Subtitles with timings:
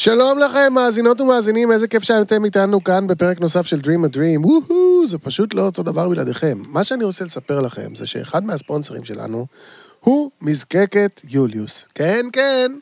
[0.00, 4.46] שלום לכם, מאזינות ומאזינים, איזה כיף שאתם איתנו כאן בפרק נוסף של Dream a Dream.
[4.46, 6.62] וואו, זה פשוט לא אותו דבר בלעדיכם.
[6.66, 9.46] מה שאני רוצה לספר לכם זה שאחד מהספונסרים שלנו
[10.00, 11.84] הוא מזקקת יוליוס.
[11.94, 12.72] כן, כן,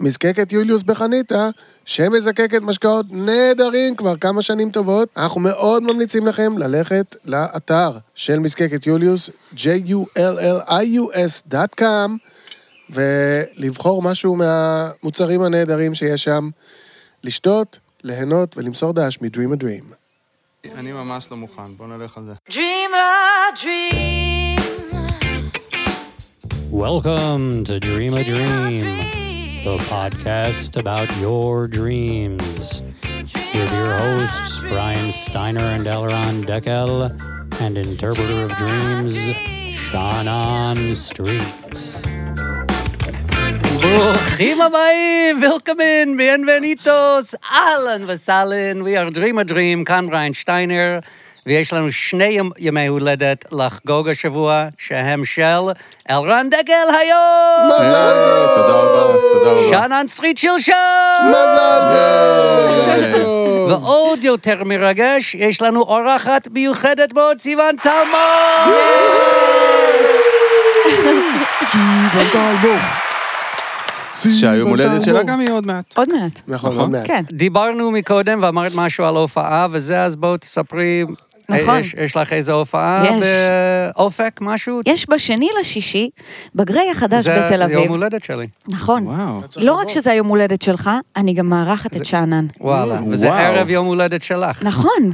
[0.00, 1.50] מזקקת יוליוס בחניתה,
[1.84, 5.08] שמזקקת משקאות נהדרים כבר כמה שנים טובות.
[5.16, 12.10] אנחנו מאוד ממליצים לכם ללכת לאתר של מזקקת יוליוס, jullius.com,
[12.92, 16.50] ולבחור משהו מהמוצרים הנהדרים שיש שם,
[17.24, 19.94] לשתות, ליהנות ולמסור דש מ-Dream a Dream.
[20.74, 22.32] אני ממש לא מוכן, בוא נלך על זה.
[22.50, 24.58] Dream a dream.
[26.72, 29.02] Welcome to Dream a Dream
[29.64, 32.82] the podcast about your dreams.
[33.54, 36.92] With your hosts, Brian Steiner and Elron Deckel,
[37.60, 39.14] and interpreter of dreams,
[39.72, 42.02] Shannon Street.
[43.96, 50.98] ברוכים הבאים, welcome in, bienvenidos, אהלן וסהלן, we are dream a dream, כאן ריין שטיינר,
[51.46, 55.42] ויש לנו שני ימ- ימי הולדת לחגוג השבוע, שהם של
[56.10, 57.70] אלרן דגל היום!
[57.80, 57.90] היי,
[58.54, 59.68] תודה רבה, תודה רבה.
[59.70, 60.74] שאנן סטריט שלשום!
[61.30, 61.80] מזל
[63.12, 63.70] טוב!
[63.70, 68.74] ועוד יותר מרגש, יש לנו אורחת מיוחדת מאוד, סיוון טלמון!
[71.64, 72.78] סיוון טלמון.
[74.14, 75.94] שהיום הולדת שלה גם יהיה עוד מעט.
[75.96, 76.40] עוד מעט.
[76.48, 77.06] נכון, עוד מעט.
[77.06, 77.22] כן.
[77.32, 81.04] דיברנו מקודם ואמרת משהו על הופעה וזה, אז בואו תספרי.
[81.48, 81.78] נכון.
[81.80, 83.24] יש, יש לך איזה הופעה יש.
[83.94, 84.80] באופק, משהו?
[84.86, 86.10] יש בשני לשישי,
[86.54, 87.90] בגריי החדש בתל זה יום אביב.
[87.90, 88.46] הולדת שלי.
[88.68, 89.06] נכון.
[89.06, 89.40] וואו.
[89.56, 89.74] לא.
[89.74, 92.46] רק שזה היום הולדת שלך, אני גם מארחת את שאנן.
[92.60, 92.98] וואלה.
[92.98, 93.38] Mm, וזה וואו.
[93.38, 94.62] ערב יום הולדת שלך.
[94.62, 95.12] נכון.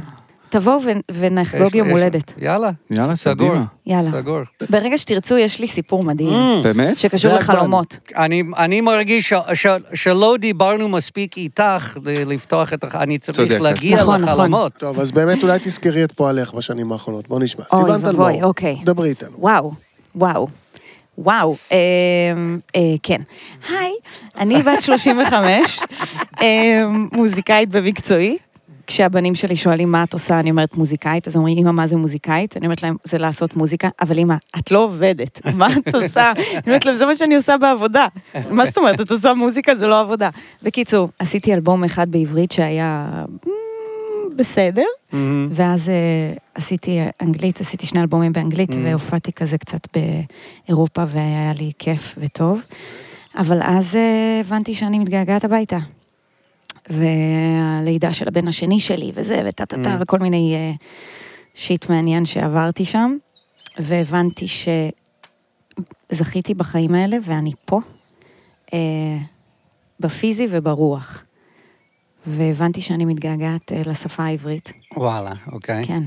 [0.49, 0.79] תבואו
[1.11, 2.33] ונחגוג יום הולדת.
[2.37, 2.69] יאללה.
[2.91, 3.53] יאללה, סגור.
[3.85, 4.09] יאללה.
[4.11, 4.39] סגור.
[4.69, 6.63] ברגע שתרצו, יש לי סיפור מדהים, Mm.
[6.63, 6.97] באמת?
[6.97, 7.33] שקשור.
[7.35, 7.99] לחלומות.
[8.15, 12.95] אני, אני מרגיש ש, ש, שלא דיברנו מספיק איתך לפתוח את...
[12.95, 13.61] אני צריך.
[13.61, 14.39] להגיע נכון, נכון.
[14.39, 14.71] לחלומות.
[14.77, 17.27] טוב, אז באמת אולי תזכרי את פועלך בשנים האחרונות.
[17.27, 17.63] בוא נשמע.
[17.75, 18.77] סיוון טלמון, אוקיי.
[18.83, 19.37] דברי איתנו.
[19.39, 19.71] וואו,
[20.15, 20.47] וואו.
[21.17, 21.77] וואו, אה,
[22.75, 23.21] אה, כן.
[23.69, 23.91] היי,
[24.37, 25.79] אני בת 35,
[26.41, 26.81] אה,
[27.11, 28.37] מוזיקאית במקצועי.
[28.89, 32.57] כשהבנים שלי שואלים מה את עושה, אני אומרת מוזיקאית, אז אומרים, אמא, מה זה מוזיקאית?
[32.57, 36.31] אני אומרת להם, זה לעשות מוזיקה, אבל אמא, את לא עובדת, מה את עושה?
[36.31, 38.07] אני אומרת להם, זה מה שאני עושה בעבודה.
[38.51, 40.29] מה זאת אומרת, את עושה מוזיקה, זה לא עבודה.
[40.63, 43.49] בקיצור, עשיתי אלבום אחד בעברית שהיה mm,
[44.35, 44.85] בסדר.
[45.49, 45.95] ואז אה,
[46.55, 48.69] עשיתי אה, אנגלית, עשיתי שני אלבומים באנגלית.
[48.83, 49.97] והופעתי כזה קצת
[50.67, 52.61] באירופה, והיה לי כיף וטוב.
[53.37, 55.77] אבל אז אה, הבנתי שאני מתגעגעת הביתה.
[56.89, 60.01] והלידה של הבן השני שלי, וזה, וטה-טה-טה, Mm.
[60.01, 60.71] וכל מיני אה,
[61.53, 63.17] שיט מעניין שעברתי שם,
[63.79, 64.45] והבנתי
[66.11, 67.79] שזכיתי בחיים האלה, ואני פה,
[68.73, 68.79] אה,
[69.99, 71.23] בפיזי וברוח.
[72.27, 74.73] והבנתי שאני מתגעגעת אה, לשפה העברית.
[74.97, 75.83] וואלה, אוקיי.
[75.85, 76.03] כן.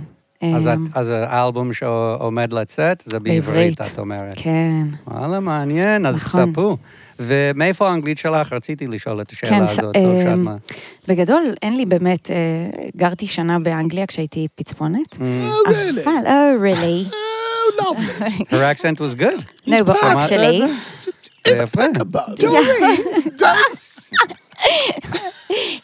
[0.57, 3.81] אז, את, אז האלבום שעומד לצאת, זה בעברית, בעברית.
[3.81, 4.35] את אומרת.
[4.37, 4.87] כן.
[5.07, 6.51] וואלה, מעניין, אז נכון.
[6.51, 6.77] תספרו.
[7.19, 8.53] ומאיפה האנגלית שלך?
[8.53, 9.95] רציתי לשאול את השאלה כן, הזאת.
[9.95, 10.57] טוב שאת אמ, מה...
[11.09, 12.37] בגדול, אין לי באמת, אה,
[12.97, 15.13] גרתי שנה באנגליה כשהייתי פצפונת.
[15.13, 15.19] Mm.
[15.19, 16.01] Oh, really?
[16.05, 17.11] אבל, oh, really?
[18.51, 19.41] Her accent was good.
[19.67, 20.67] No, but actually, זה?
[21.49, 21.83] זה יפה.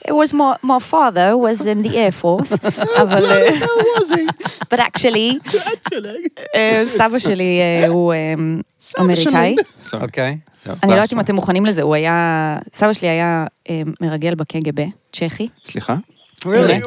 [0.09, 3.05] It was my, my father was in the air force, אה,
[3.65, 4.25] How was he?
[4.71, 6.29] but actually, Actually.
[6.55, 8.35] אה, סבא שלי אה, הוא אה,
[9.01, 9.57] אמריקאי.
[9.93, 10.39] אוקיי.
[10.67, 14.83] אני לא יודעת אם אתם מוכנים לזה, הוא היה, סבא שלי היה אה, מרגל בקג"ב,
[15.13, 15.49] צ'כי.
[15.67, 15.95] סליחה?
[16.47, 16.85] וואו, וואו, Really?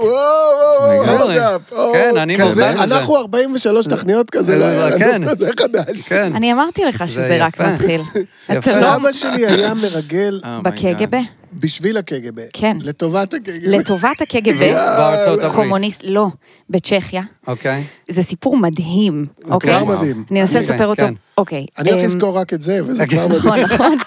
[1.72, 1.94] וואו.
[1.94, 2.70] כן, או, אני מאמין לזה.
[2.70, 5.22] אנחנו 43 תכניות כזה, לא היה כן.
[5.22, 6.12] לנו, זה חדש.
[6.12, 7.62] אני אמרתי לך שזה רק.
[7.62, 8.02] מתחיל.
[8.50, 11.16] לא- סבא שלי היה מרגל Oh בקג"ב.
[11.54, 12.42] בשביל הקג"ב.
[12.54, 12.78] כן.
[12.84, 13.60] לטובת הקג"ב.
[13.64, 14.60] לטובת הקג"ב,
[14.98, 15.56] בארצות הברית.
[15.56, 16.28] קומוניסט, לא,
[16.70, 17.22] בצ'כיה.
[17.48, 17.84] אוקיי.
[18.10, 19.80] זה סיפור מדהים, זה אוקיי?
[19.80, 20.24] כבר מדהים.
[20.32, 21.06] אני אנסה אני- לספר אותו.
[21.06, 21.14] כן.
[21.38, 21.66] אוקיי.
[21.78, 23.40] אני הולך אמ, לזכור רק את זה, וזה כבר מדהים.
[23.40, 23.98] נכון, נכון.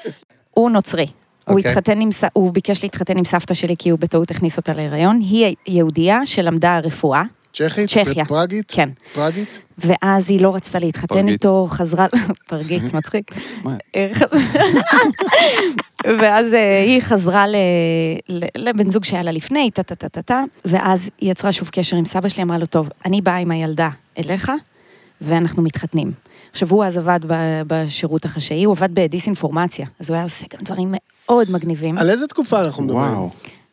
[0.54, 1.06] הוא נוצרי.
[1.46, 1.70] הוא אוקיי.
[1.72, 5.20] התחתן עם, הוא ביקש להתחתן עם סבתא שלי כי הוא בטעות הכניס אותה להיריון.
[5.20, 7.22] היא יהודייה שלמדה רפואה,
[7.58, 7.88] צ'כית?
[7.90, 8.24] צ'כיה.
[8.24, 8.64] פראגית?
[8.68, 8.88] כן.
[9.14, 9.58] פראגית?
[9.78, 11.28] ואז היא לא רצתה להתחתן פרגית.
[11.32, 12.06] איתו, חזרה,
[12.48, 13.30] פרגית, מצחיק.
[13.64, 13.76] מה?
[13.96, 14.08] אה,
[16.20, 17.56] ואז אה, היא חזרה ל-
[18.28, 21.68] ל- לבן זוג שהיה לה לפני, טה טה טה טה טה, ואז היא יצרה שוב
[21.72, 23.88] קשר עם סבא שלי, אמרה לו, טוב, אני באה עם הילדה
[24.18, 24.52] אליך,
[25.20, 26.12] ואנחנו מתחתנים.
[26.52, 27.34] עכשיו, הוא אז עבד ב-
[27.66, 31.98] בשירות החשאי, הוא עבד בדיסאינפורמציה, אז הוא היה עושה גם דברים מאוד מגניבים.
[31.98, 33.04] על איזה תקופה אנחנו מדברים?
[33.12, 33.30] וואו.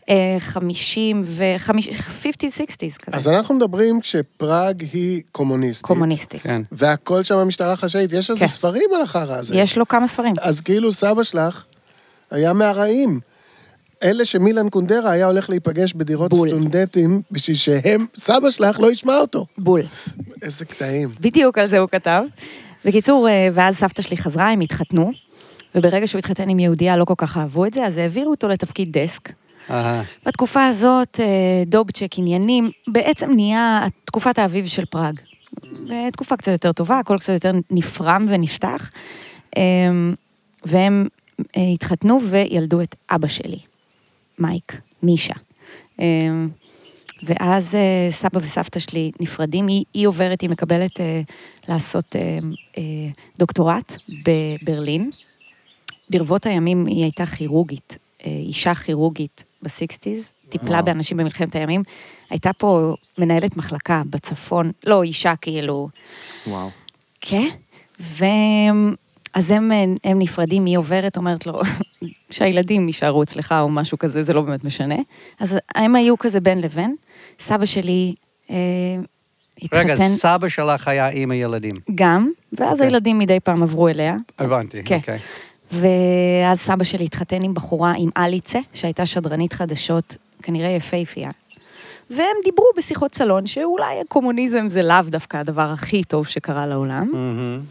[0.09, 1.43] אה, 50 ו...
[1.67, 3.17] 50-60's כזה.
[3.17, 5.85] אז אנחנו מדברים כשפראג היא קומוניסטית.
[5.85, 6.41] קומוניסטית.
[6.41, 6.61] כן.
[6.71, 8.13] והכל שם המשטרה חשאית.
[8.13, 8.47] יש איזה כן.
[8.47, 9.55] ספרים על החרא הזה.
[9.55, 10.33] יש לו כמה ספרים.
[10.41, 11.65] אז כאילו סבא שלך
[12.31, 13.19] היה מהרעים.
[14.03, 16.49] אלה שמילן קונדרה היה הולך להיפגש בדירות בול.
[16.49, 19.45] סטודנטים בשביל שהם, סבא שלך לא ישמע אותו.
[19.57, 19.81] בול.
[20.41, 21.09] איזה קטעים.
[21.19, 22.23] בדיוק על זה הוא כתב.
[22.85, 25.11] בקיצור, אה, ואז סבתא שלי חזרה, הם התחתנו,
[25.75, 28.97] וברגע שהוא התחתן עם יהודייה לא כל כך אהבו את זה, אז העבירו אותו לתפקיד
[28.97, 29.31] דסק.
[30.25, 35.19] בתקופה הזאת, אה, דובצ'ק, עניינים, בעצם נהיה תקופת האביב של פראג.
[35.91, 38.89] אה, תקופה קצת יותר טובה, הכל קצת יותר נפרם ונפתח.
[39.57, 39.63] אה,
[40.65, 41.07] והם
[41.57, 43.59] אה, התחתנו וילדו את אבא שלי,
[44.39, 45.33] מייק, מישה.
[45.99, 46.05] אה,
[47.23, 47.77] ואז
[48.09, 50.99] סבא וסבתא שלי נפרדים, היא, היא עוברת, היא מקבלת
[51.67, 52.15] לעשות
[53.37, 55.11] דוקטורט בברלין.
[56.09, 61.83] ברבות הימים היא הייתה כירורגית, אה, אישה כירורגית בסיקסטיז, טיפלה באנשים במלחמת הימים.
[62.29, 65.89] הייתה פה מנהלת מחלקה בצפון, לא, אישה כאילו,
[66.47, 66.69] וואו.
[67.21, 67.47] כן,
[68.01, 68.25] ו...
[69.35, 69.71] אז הם,
[70.03, 71.61] הם נפרדים, היא עוברת, אומרת לו,
[72.31, 74.95] שהילדים יישארו אצלך או משהו כזה, זה לא באמת משנה.
[75.39, 76.95] אז הם היו כזה בין לבין.
[77.39, 78.15] סבא שלי
[78.49, 78.55] אה,
[79.61, 81.73] התחתן רגע, סבא שלך היה עם הילדים.
[81.95, 82.87] גם, ואז אוקיי.
[82.87, 84.15] הילדים מדי פעם עברו אליה.
[84.39, 84.95] הבנתי, כן.
[84.95, 85.19] אוקיי.
[85.71, 91.29] ואז סבא שלי התחתן עם בחורה, עם אליצה, שהייתה שדרנית חדשות, כנראה יפהפייה.
[92.09, 97.09] והם דיברו בשיחות סלון שאולי הקומוניזם זה לאו דווקא הדבר הכי טוב שקרה לעולם.
[97.13, 97.61] מהמם.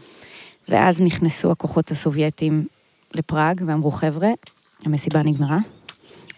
[0.69, 2.67] ואז נכנסו הכוחות הסובייטים
[3.13, 4.29] לפראג ואמרו, חבר'ה,
[4.85, 5.57] המסיבה נגמרה.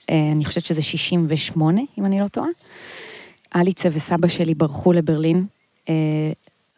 [0.10, 2.48] אה, אני חושבת שזה 68, אם אני לא טועה.
[3.56, 5.46] אליצה וסבא שלי ברחו לברלין.
[5.90, 5.94] אה,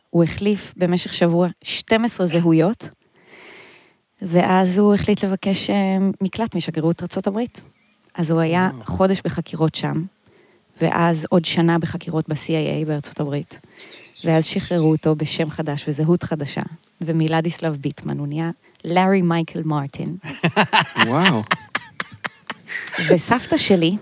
[0.10, 2.90] הוא החליף במשך שבוע 12 זהויות,
[4.22, 7.40] ואז הוא החליט לבקש אה, מקלט משגרירות ארה"ב.
[8.16, 10.04] אז הוא היה חודש בחקירות שם,
[10.82, 13.60] ואז עוד שנה בחקירות ב-CIA בארצות הברית.
[14.24, 16.62] ואז שחררו אותו בשם חדש וזהות חדשה,
[17.02, 18.52] ומילדיסלב ביטמן, הוא נהיה
[18.86, 20.18] לארי מייקל מרטין.
[21.08, 21.44] וואו.
[23.10, 23.98] וסבתא שלי,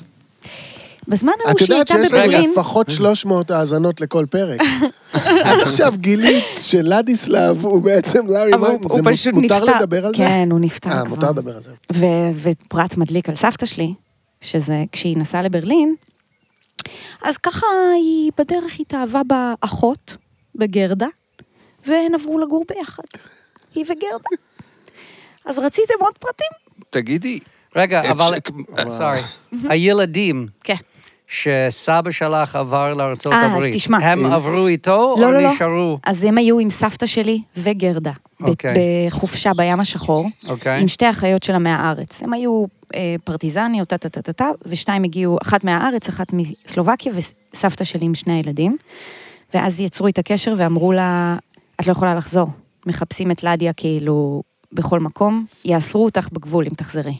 [1.07, 4.59] בזמן ההוא את שהיא יודעת הייתה שיש לנו בברלין, לפחות 300 האזנות לכל פרק.
[5.15, 9.59] את עכשיו גילית שלדיסלב הוא בעצם לארי הוא זה פשוט נפטר.
[9.59, 10.24] מותר לדבר על זה?
[10.24, 11.09] כן, הוא נפטר אה, כבר.
[11.09, 11.74] מותר לדבר על זה.
[11.94, 13.94] ו- ופרט מדליק על סבתא שלי,
[14.42, 15.95] שזה כשהיא נסעה לברלין,
[17.24, 20.18] אז ככה היא בדרך התאהבה באחות,
[20.56, 21.07] בגרדה,
[21.86, 23.04] והן עברו לגור ביחד,
[23.75, 24.30] היא וגרדה.
[25.45, 26.48] אז רציתם עוד פרטים?
[26.89, 27.39] תגידי,
[27.75, 28.36] רגע, אבל...
[28.77, 29.21] סורי.
[29.69, 30.75] הילדים כן.
[31.27, 33.97] שסבא שלך עבר לארצות אה, אז הברית, תשמע.
[33.97, 35.53] הם עברו איתו לא, או לא, לא.
[35.53, 36.00] נשארו?
[36.03, 38.74] אז הם היו עם סבתא שלי וגרדה, אוקיי.
[39.07, 40.81] בחופשה בים השחור, אוקיי.
[40.81, 42.24] עם שתי אחיות שלה מהארץ.
[42.24, 42.65] הם היו
[42.95, 48.77] אה, פרטיזניות, טה-טה-טה-טה, ושתיים הגיעו, אחת מהארץ, אחת מסלובקיה, וסבתא שלי עם שני הילדים.
[49.53, 51.38] ואז יצרו איתה קשר ואמרו לה,
[51.81, 52.47] את לא יכולה לחזור.
[52.85, 57.18] מחפשים את לדיה כאילו בכל מקום, יאסרו אותך בגבול אם תחזרי.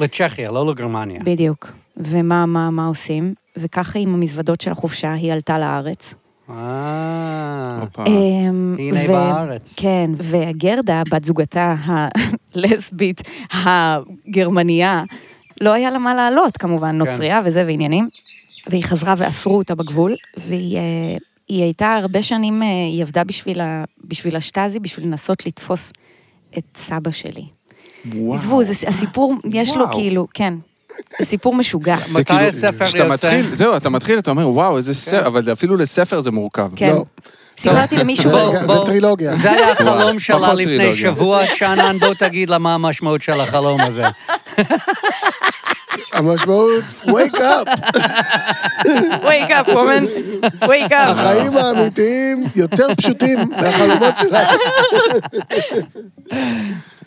[0.00, 1.20] לצ'כיה, לא לגרמניה.
[1.24, 1.81] בדיוק.
[1.96, 3.34] ומה מה, מה עושים?
[3.56, 6.14] וככה עם המזוודות של החופשה, היא עלתה לארץ.
[6.50, 8.04] אה, הופה.
[8.06, 9.74] אמ, הנה בארץ.
[9.76, 11.74] כן, וגרדה, בת זוגתה
[12.54, 13.22] הלסבית,
[13.52, 15.02] הגרמניה,
[15.60, 16.98] לא היה לה מה לעלות, כמובן, כן.
[16.98, 18.08] נוצרייה וזה ועניינים.
[18.66, 21.16] והיא חזרה ואסרו אותה בגבול, והיא אה,
[21.48, 25.92] היא הייתה הרבה שנים, אה, היא עבדה בשביל, ה, בשביל השטאזי, בשביל לנסות לתפוס
[26.58, 27.44] את סבא שלי.
[28.14, 28.34] וואו.
[28.34, 29.92] עזבו, זה הסיפור, יש לו וואו.
[29.92, 30.54] כאילו, כן,
[31.22, 31.96] סיפור משוגע.
[31.96, 33.12] זה מתי כאילו, הספר כשאתה יוצא?
[33.12, 36.68] מתחיל, זהו, אתה מתחיל, אתה אומר, וואו, איזה ספר, אבל זה אפילו לספר זה מורכב.
[36.76, 36.88] כן.
[36.94, 37.04] לא.
[37.58, 38.84] סיפרתי למישהו, זה- בוא, זה בוא.
[38.84, 39.36] טרילוגיה.
[39.36, 40.96] זה היה החלום שלה פחות לפני טרילוגיה.
[41.14, 44.02] שבוע, שאנן, בוא תגיד לה מה המשמעות של החלום הזה.
[46.12, 47.68] המשמעות, wake up,
[49.22, 50.04] wake up, woman,
[50.62, 50.94] wake up.
[50.94, 54.48] החיים האמיתיים יותר פשוטים מהחלומות שלך.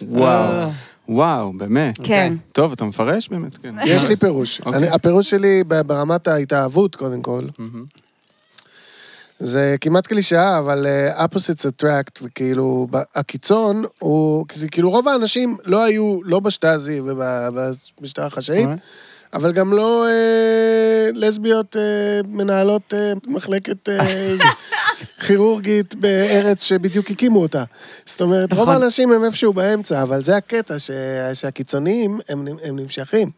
[0.10, 0.70] וואו,
[1.10, 1.96] וואו, באמת.
[2.04, 2.34] כן.
[2.52, 3.58] טוב, אתה מפרש באמת?
[3.58, 3.76] כן.
[3.86, 4.60] יש לי פירוש.
[4.62, 4.76] אוקיי.
[4.80, 7.44] אני- הפירוש שלי ברמת ההתאהבות, קודם כל.
[9.40, 15.84] זה כמעט קלישאה, אבל אה, opposites attract, וכאילו, ב- הקיצון הוא, כאילו רוב האנשים לא
[15.84, 18.80] היו, לא בשטאזי ובמשטרה החשאית, אוקיי.
[19.34, 21.82] אבל גם לא אה, לסביות אה,
[22.28, 24.36] מנהלות אה, מחלקת אה,
[25.20, 27.64] כירורגית בארץ שבדיוק הקימו אותה.
[28.06, 28.82] זאת אומרת, רוב נכון.
[28.82, 30.92] האנשים הם איפשהו באמצע, אבל זה הקטע, ש,
[31.34, 33.32] שהקיצוניים הם, הם נמשכים.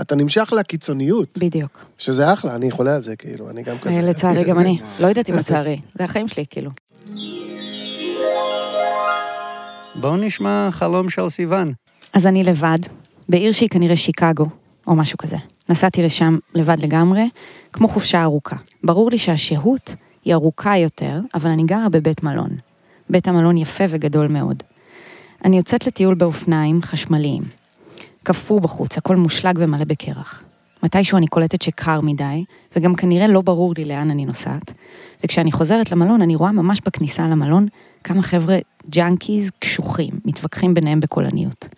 [0.00, 1.84] אתה נמשך לקיצוניות, בדיוק.
[1.98, 4.00] שזה אחלה, אני חולה על זה, כאילו, אני גם כזה.
[4.00, 4.78] אה, לצערי גם אני.
[5.00, 5.80] לא יודעת אם לצערי.
[5.98, 6.70] זה החיים שלי, כאילו.
[10.00, 11.72] בואו נשמע חלום של סיוון.
[12.12, 12.78] אז אני לבד,
[13.28, 14.46] בעיר שהיא כנראה שיקגו,
[14.86, 15.36] או משהו כזה.
[15.68, 17.28] נסעתי לשם לבד לגמרי,
[17.72, 18.56] כמו חופשה ארוכה.
[18.84, 22.50] ברור לי שהשהות היא ארוכה יותר, אבל אני גרה בבית מלון.
[23.10, 24.62] בית המלון יפה וגדול מאוד.
[25.44, 27.42] אני יוצאת לטיול באופניים חשמליים.
[28.22, 30.44] קפוא בחוץ, הכל מושלג ומלא בקרח.
[30.82, 32.44] מתישהו אני קולטת שקר מדי,
[32.76, 34.72] וגם כנראה לא ברור לי לאן אני נוסעת.
[35.24, 37.66] וכשאני חוזרת למלון, אני רואה ממש בכניסה למלון
[38.04, 38.58] כמה חבר'ה
[38.90, 41.68] junkies קשוחים, מתווכחים ביניהם בקולניות.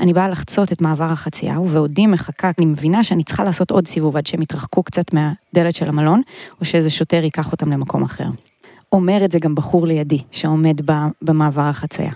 [0.00, 4.16] אני באה לחצות את מעבר החצייה, ובעודי מחכה, אני מבינה שאני צריכה לעשות עוד סיבוב
[4.16, 6.22] עד שהם יתרחקו קצת מהדלת של המלון,
[6.60, 8.26] או שאיזה שוטר ייקח אותם למקום אחר.
[8.92, 10.80] אומר את זה גם בחור לידי, שעומד
[11.22, 12.12] במעבר החצייה.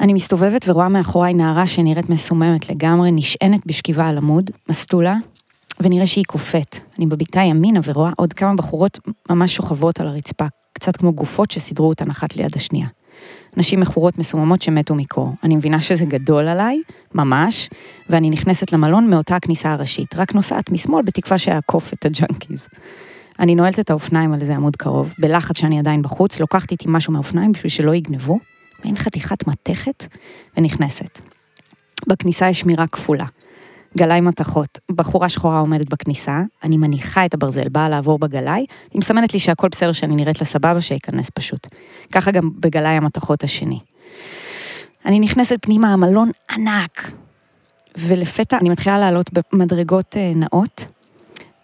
[0.00, 5.16] אני מסתובבת ורואה מאחוריי נערה שנראית מסוממת לגמרי, נשענת בשכיבה על עמוד, מסטולה,
[5.80, 6.78] ונראה שהיא קופאת.
[6.98, 8.98] אני בביתה ימינה ורואה עוד כמה בחורות
[9.30, 12.86] ממש שוכבות על הרצפה, קצת כמו גופות שסידרו אותן אחת ליד השנייה.
[13.58, 15.34] נשים מכורות מסוממות שמתו מקור.
[15.42, 16.82] אני מבינה שזה גדול עליי,
[17.14, 17.70] ממש,
[18.10, 22.68] ואני נכנסת למלון מאותה הכניסה הראשית, רק נוסעת משמאל בתקווה שאעקוף את הג'אנקיז.
[23.38, 27.12] אני נועלת את האופניים על איזה עמוד קרוב, בלחץ שאני עדיין בחוץ, לוקחת איתי משהו
[27.12, 28.38] מהאופניים בשביל שלא יגנבו,
[28.84, 30.06] מעין חתיכת מתכת,
[30.56, 31.20] ונכנסת.
[32.06, 33.26] בכניסה יש שמירה כפולה.
[33.96, 39.32] גלאי מתכות, בחורה שחורה עומדת בכניסה, אני מניחה את הברזל, באה לעבור בגלאי, היא מסמנת
[39.32, 41.66] לי שהכל בסדר, שאני נראית לה סבבה, שייכנס פשוט.
[42.12, 43.78] ככה גם בגלאי המתכות השני.
[45.06, 47.12] אני נכנסת פנימה, המלון ענק,
[47.98, 50.86] ולפתע אני מתחילה לעלות במדרגות אה, נאות,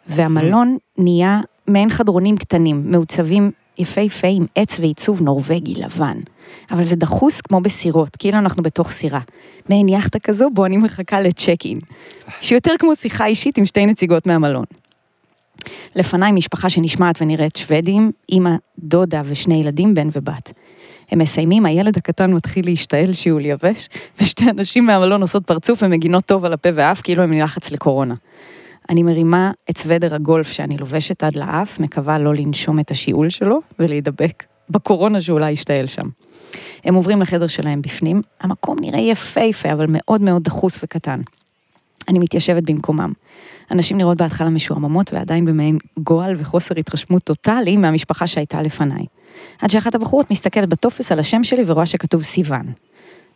[0.06, 6.16] והמלון נהיה מעין חדרונים קטנים, מעוצבים יפהפה עם עץ ועיצוב נורבגי לבן.
[6.70, 9.20] אבל זה דחוס כמו בסירות, כאילו אנחנו בתוך סירה.
[9.68, 11.80] מעין יאכטה כזו, בו אני מחכה לצ'ק אין.
[12.40, 14.64] שיותר כמו שיחה אישית עם שתי נציגות מהמלון.
[15.96, 20.52] לפניי משפחה שנשמעת ונראית שוודים, אימא, דודה ושני ילדים, בן ובת.
[21.10, 23.88] הם מסיימים, הילד הקטן מתחיל להשתעל שיעול יבש,
[24.20, 28.14] ושתי הנשים מהמלון עושות פרצוף ומגינות טוב על הפה והאף, כאילו הם מלחץ לקורונה.
[28.90, 33.60] אני מרימה את סוודר הגולף שאני לובשת עד לאף, מקווה לא לנשום את השיעול שלו
[33.78, 36.08] ולהידבק בקורונה שאולי ישתעל שם.
[36.84, 41.20] הם עוברים לחדר שלהם בפנים, המקום נראה יפהפה, אבל מאוד מאוד דחוס וקטן.
[42.08, 43.12] אני מתיישבת במקומם.
[43.70, 49.04] הנשים נראות בהתחלה משועממות ועדיין במעין גועל וחוסר התרשמות טוטאלי מהמשפחה שהייתה לפניי.
[49.62, 52.66] עד שאחת הבחורות מסתכלת בטופס על השם שלי ורואה שכתוב סיוון.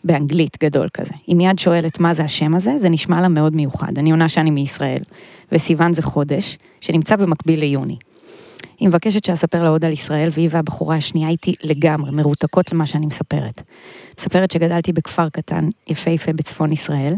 [0.04, 1.12] באנגלית גדול כזה.
[1.26, 3.98] היא מיד שואלת מה זה השם הזה, זה נשמע לה מאוד מיוחד.
[3.98, 5.02] אני עונה שאני מישראל,
[5.52, 7.96] וסיוון זה חודש, שנמצא במקביל ליוני.
[8.78, 13.06] היא מבקשת שאספר לה עוד על ישראל, והיא והבחורה השנייה איתי לגמרי, מרותקות למה שאני
[13.06, 13.62] מספרת.
[14.18, 17.14] מספרת שגדלתי בכפר קטן, יפהפה בצפון ישראל,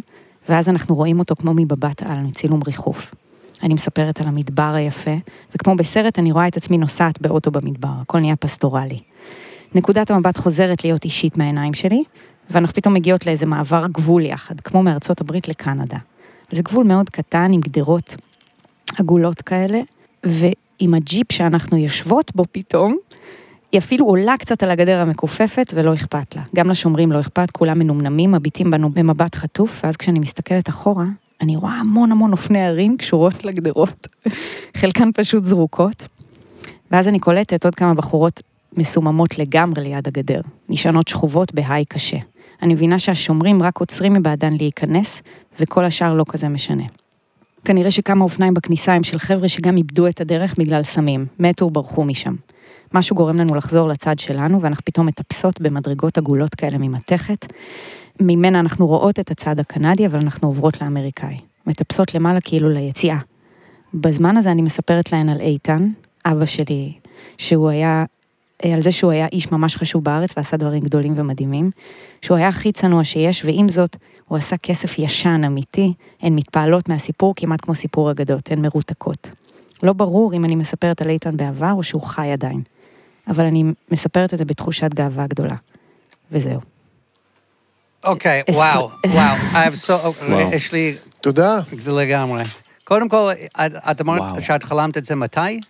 [0.48, 3.14] ואז אנחנו רואים אותו כמו מבבת על, מצילום ריחוף.
[3.62, 5.14] אני מספרת על המדבר היפה,
[5.54, 8.98] וכמו בסרט אני רואה את עצמי נוסעת באוטו במדבר, הכל נהיה פסטורלי.
[9.74, 12.04] נקודת המבט חוזרת להיות אישית מהעיניים שלי,
[12.50, 15.96] ואנחנו פתאום מגיעות לאיזה מעבר גבול יחד, כמו מארצות הברית לקנדה.
[16.50, 18.16] זה גבול מאוד קטן עם גדרות
[18.98, 19.80] עגולות כאלה,
[20.24, 22.96] ועם הג'יפ שאנחנו יושבות בו פתאום,
[23.72, 26.42] היא אפילו עולה קצת על הגדר המכופפת ולא אכפת לה.
[26.56, 31.04] גם לשומרים לא אכפת, כולם מנומנמים, מביטים בנו במבט חטוף, ואז כשאני מסתכלת אחורה,
[31.40, 34.06] אני רואה המון המון אופני הרים קשורות לגדרות,
[34.80, 36.06] חלקן פשוט זרוקות.
[36.90, 38.42] ואז אני קולטת עוד כמה בחורות
[38.72, 42.16] מסוממות לגמרי ליד הגדר, נשענות שכובות בהיי קשה.
[42.62, 45.22] אני מבינה שהשומרים רק עוצרים מבעדן להיכנס,
[45.60, 46.84] וכל השאר לא כזה משנה.
[47.64, 52.04] כנראה שכמה אופניים בכניסה הם של חבר'ה שגם איבדו את הדרך בגלל סמים, מתו וברחו
[52.04, 52.34] משם.
[52.94, 57.46] משהו גורם לנו לחזור לצד שלנו, ואנחנו פתאום מטפסות במדרגות עגולות כאלה ממתכת.
[58.20, 61.36] ממנה אנחנו רואות את הצד הקנדי, אבל אנחנו עוברות לאמריקאי.
[61.66, 63.18] מטפסות למעלה כאילו ליציאה.
[63.94, 65.88] בזמן הזה אני מספרת להן על איתן,
[66.24, 66.92] אבא שלי,
[67.38, 68.04] שהוא היה,
[68.64, 71.70] על זה שהוא היה איש ממש חשוב בארץ ועשה דברים גדולים ומדהימים,
[72.22, 73.96] שהוא היה הכי צנוע שיש, ועם זאת,
[74.28, 79.30] הוא עשה כסף ישן, אמיתי, הן מתפעלות מהסיפור כמעט כמו סיפור אגדות, הן מרותקות.
[79.82, 82.62] לא ברור אם אני מספרת על איתן בעבר או שהוא חי עדיין,
[83.28, 85.56] אבל אני מספרת את זה בתחושת גאווה גדולה.
[86.32, 86.60] וזהו.
[88.04, 89.92] אוקיי, וואו, וואו, I have so-
[90.28, 90.52] וואו.
[90.52, 91.58] יש לי תודה.
[91.72, 92.44] זה לגמרי.
[92.84, 93.30] קודם כל,
[93.90, 94.42] את- אמרת.
[94.42, 95.60] שאת חלמת את זה מתי?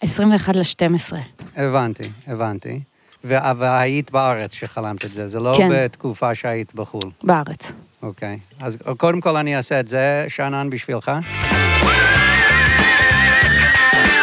[0.00, 1.16] 21 ל-12.
[1.56, 2.80] הבנתי, הבנתי.
[3.24, 5.68] ו- והיית בארץ שחלמת את זה, זה לא כן.
[5.72, 7.10] בתקופה שהיית בחו"ל.
[7.22, 7.72] בארץ.
[8.02, 8.38] אוקיי.
[8.60, 11.10] אז קודם כל אני אעשה את זה, שאנן בשבילך.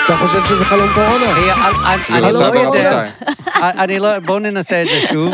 [0.06, 1.36] אתה חושב שזה חלום קורונה?
[1.36, 1.54] היא-
[2.10, 2.80] אני- לא קורונה.
[2.80, 3.10] יודע,
[3.62, 5.34] אני לא, בואו ננסה את זה שוב.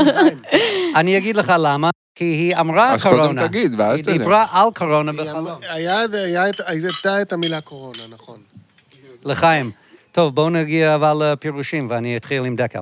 [0.96, 3.48] אני אגיד לך למה, כי היא אמרה אז קודם קורונה.
[3.48, 4.18] תגיד, ואז היא תלך.
[4.18, 5.48] דיברה על קורונה היא בחלום.
[5.48, 8.38] אמ- את- הייתה את המילה קורונה, נכון.
[9.26, 9.72] לחיים.
[10.14, 12.80] טוב, בואו נגיע אבל לפירושים, ואני אתחיל עם דקל.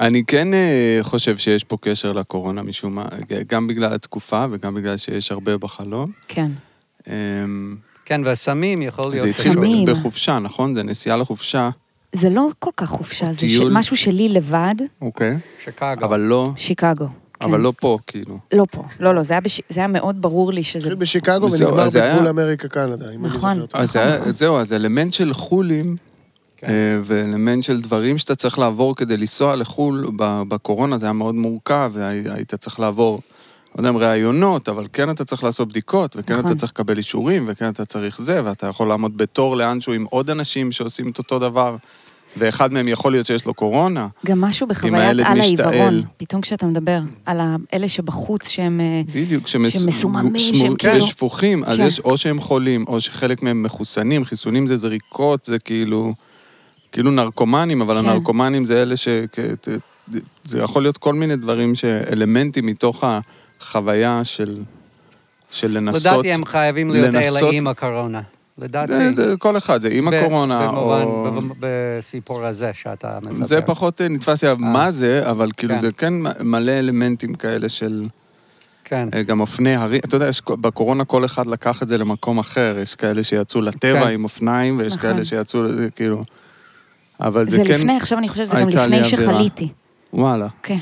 [0.00, 3.06] אני כן אה, חושב שיש פה קשר לקורונה משום מה,
[3.46, 6.10] גם בגלל התקופה וגם בגלל שיש הרבה בחלום.
[6.28, 6.50] כן.
[7.06, 9.64] אמ, כן, והסמים יכול זה להיות התחיל קשור.
[9.64, 9.86] סמים.
[9.86, 10.74] בחופשה, נכון?
[10.74, 11.70] זה נסיעה לחופשה.
[12.12, 13.60] זה לא כל כך חופשה, זה ש...
[13.70, 15.36] משהו שלי לבד, אוקיי.
[15.64, 16.04] שיקגו.
[16.04, 16.50] אבל לא...
[16.56, 17.08] שיקגו.
[17.40, 18.38] אבל לא פה, כאילו.
[18.52, 18.84] לא פה.
[19.00, 20.78] לא, לא, זה היה בש- זה היה מאוד ברור לי שזה...
[20.78, 23.54] התחיל בשיקגו וזהו, ונגמר אז זה בגבול היה- אמריקה-קנדה, אם אני נכון.
[23.54, 23.80] זוכר טוב.
[23.80, 25.96] אז זה היה- זהו, אז אלמנט של חולים,
[26.64, 26.70] אה,
[27.04, 30.06] ואלמנט של דברים שאתה צריך לעבור כדי לנסוע לחו"ל,
[30.48, 33.20] בקורונה זה היה מאוד מורכב, והיית צריך לעבור,
[33.74, 36.46] לא יודע אם ראיונות, אבל כן אתה צריך לעשות בדיקות, וכן נכון.
[36.46, 40.30] אתה צריך לקבל אישורים, וכן אתה צריך זה, ואתה יכול לעמוד בתור לאנשהו עם עוד
[40.30, 41.76] אנשים שעושים את אותו דבר,
[42.36, 44.08] ואחד מהם יכול להיות שיש לו קורונה.
[44.26, 45.40] גם משהו בחוויית על.
[45.40, 46.02] העיוורון.
[46.16, 47.40] פתאום כשאתה מדבר על
[47.74, 48.80] אלה שבחוץ שהם...
[48.80, 51.86] אה, בדיוק, שמס- שמסוממים, שהם כאילו- ושפוכים, אז כן.
[51.86, 56.12] יש או שהם חולים, או שחלק מהם מחוסנים, חיסונים זה זריקות, זה כאילו,
[56.92, 58.08] כאילו נרקומנים, אבל כן.
[58.08, 59.08] הנרקומנים זה אלה ש...
[60.44, 63.04] זה יכול להיות כל מיני דברים, שאלמנטים מתוך
[63.60, 64.62] החוויה של,
[65.50, 66.12] של לנסות...
[66.12, 68.20] לדעתי הם חייבים להיות אלה עם הקורונה.
[68.58, 68.92] לדעתי.
[68.92, 71.42] זה, זה, כל אחד, זה עם ב- הקורונה, במובן- או...
[71.60, 73.46] בסיפור הזה שאתה מספר.
[73.46, 75.80] זה פחות אה, נתפס לי עליו מה זה, אבל כאילו כן.
[75.80, 78.06] זה כן מלא אלמנטים כאלה של...
[78.84, 79.08] כן.
[79.14, 82.76] אה, גם אופני הרים, אתה יודע, יש, בקורונה כל אחד לקח את זה למקום אחר,
[82.82, 84.10] יש כאלה שיצאו לטבע כן.
[84.12, 85.12] עם אופניים, ויש נכון.
[85.12, 86.22] כאלה שיצאו, לזה, כאילו...
[87.20, 87.74] אבל זה, זה כן...
[87.74, 89.04] לפני, עכשיו אני חושבת שזה גם לפני.
[89.04, 89.68] שחליתי.
[90.12, 90.46] וואלה.
[90.62, 90.78] כן.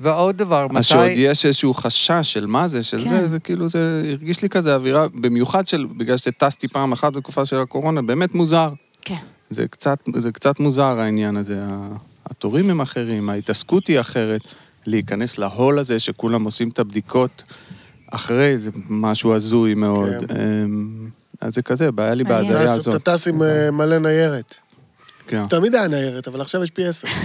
[0.00, 0.78] ועוד דבר, מתי...
[0.78, 3.08] אז שעוד יש איזשהו חשש של מה זה, של כן.
[3.08, 7.46] זה, זה כאילו, זה הרגיש לי כזה אווירה, במיוחד של, בגלל שטסתי פעם אחת בתקופה
[7.46, 8.72] של הקורונה, באמת מוזר.
[9.02, 9.14] כן.
[9.50, 11.62] זה קצת, זה קצת מוזר העניין הזה.
[12.26, 14.40] התורים הם אחרים, ההתעסקות היא אחרת.
[14.86, 17.42] להיכנס להול הזה שכולם עושים את הבדיקות
[18.10, 20.10] אחרי, זה משהו הזוי מאוד.
[20.28, 20.36] כן.
[20.36, 21.08] אמ,
[21.40, 22.24] אז זה כזה, בעיה לי.
[22.24, 22.94] בהזיה הזאת.
[22.94, 23.38] אתה טס עם
[23.72, 24.54] מלא ניירת.
[25.26, 25.46] כן.
[25.48, 27.08] תמיד היה ניירת, אבל עכשיו יש פי עשר.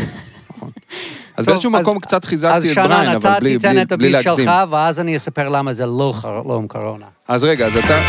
[1.40, 3.94] אז באיזשהו אז- מקום קצת אז חיזקתי את בריין, אתה אבל בלי- תיתן בלי את
[3.94, 4.46] בלי הביס להגזים.
[4.46, 7.06] שלך, ואז אני אספר למה זה לא חר- לא קורונה.
[7.28, 8.00] אז רגע, אז אתה...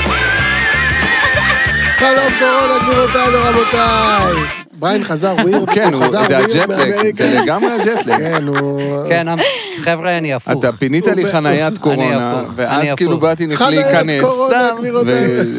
[1.99, 4.35] חלום קורונה, גבירותיי ורבותיי.
[4.73, 7.17] בריין חזר ווירד, כן, הוא חזר זה ווירד הג'טלג, מאמריקה.
[7.17, 8.17] זה לגמרי הג'טלג.
[8.17, 8.81] כן, הוא...
[9.09, 9.39] כן, אמ-
[9.85, 10.53] חבר'ה, אני הפוך.
[10.59, 13.19] אתה פינית לי חניית קורונה, ואז כאילו.
[13.21, 14.23] באתי להיכנס.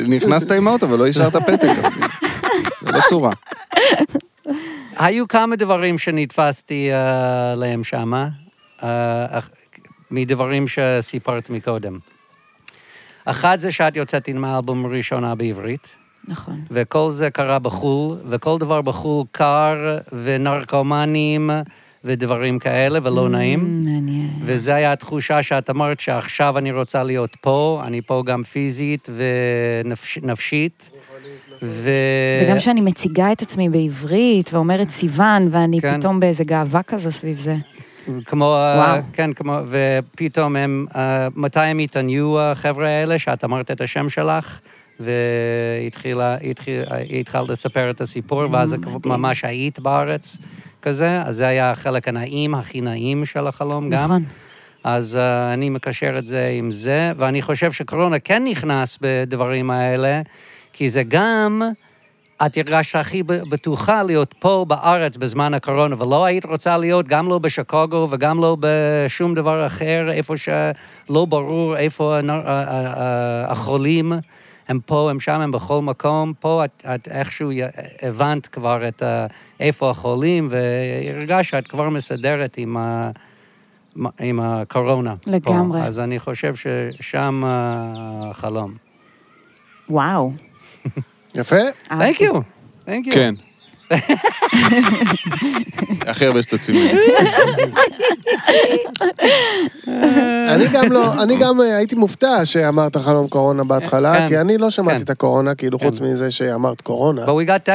[0.05, 2.07] ונכנסת עם האוטו ולא השארת פתק אפילו.
[2.81, 3.31] זה לא צורה.
[4.97, 8.27] היו כמה דברים שנתפסתי אה, להם שמה,
[8.79, 9.49] אח-
[10.11, 11.97] מדברים שסיפרת מקודם.
[13.25, 15.95] אחד זה שאת יוצאת עם האלבום הראשונה בעברית,
[16.27, 16.61] נכון.
[16.71, 21.49] וכל זה קרה בחו"ל, וכל דבר בחו"ל קר, ונרקומנים,
[22.03, 23.81] ודברים כאלה, ולא נעים.
[23.85, 24.29] מעניין.
[24.41, 30.89] וזו הייתה התחושה שאת אמרת שעכשיו אני רוצה להיות פה, אני פה גם פיזית ונפשית.
[31.61, 31.89] ו...
[32.45, 35.99] וגם שאני מציגה את עצמי בעברית, ואומרת סיוון, ואני כן.
[35.99, 37.55] פתאום באיזה גאווה כזו סביב זה.
[38.25, 38.97] כמו, וואו.
[38.97, 40.95] uh, כן, כמו, ופתאום הם, uh,
[41.35, 44.59] מתי הם התעניינו, החבר'ה האלה, שאת אמרת את השם שלך,
[44.99, 46.83] והתחילה, התחיל,
[47.19, 48.99] התחלת לספר את הסיפור, ואז מדהים.
[49.05, 50.37] ממש היית בארץ
[50.81, 54.03] כזה, אז זה היה החלק הנעים, הכי נעים של החלום גם.
[54.03, 54.23] נכון.
[54.83, 60.21] אז uh, אני מקשר את זה עם זה, ואני חושב שקורונה כן נכנס בדברים האלה,
[60.73, 61.61] כי זה גם,
[62.45, 67.39] את הרגשת הכי בטוחה להיות פה בארץ בזמן הקורונה, ולא היית רוצה להיות גם לא
[67.39, 72.17] בשיקגו וגם לא בשום דבר אחר, איפה שלא ברור איפה
[73.47, 74.13] החולים.
[74.67, 76.33] הם פה, הם שם, הם בכל מקום.
[76.39, 77.51] פה את, את איכשהו
[78.01, 79.03] הבנת כבר את
[79.59, 83.11] איפה החולים, והרגשת שאת כבר מסדרת עם ה...
[84.19, 85.15] עם הקורונה.
[85.15, 85.31] פה.
[85.31, 85.81] לגמרי.
[85.81, 88.73] אז אני חושב ששם החלום.
[89.89, 90.31] וואו.
[91.35, 91.55] יפה.
[91.89, 92.33] Thank you.
[92.87, 93.13] Thank you.
[93.13, 93.35] כן.
[96.07, 96.39] הכי הרבה
[96.69, 96.91] ממני.
[100.49, 104.27] אני גם לא, אני גם אה, הייתי מופתע שאמרת חלום קורונה בהתחלה, כן.
[104.27, 105.03] כי אני לא שמעתי כן.
[105.03, 106.05] את הקורונה, כאילו חוץ כן.
[106.05, 107.25] מזה שאמרת קורונה.
[107.25, 107.69] But we got.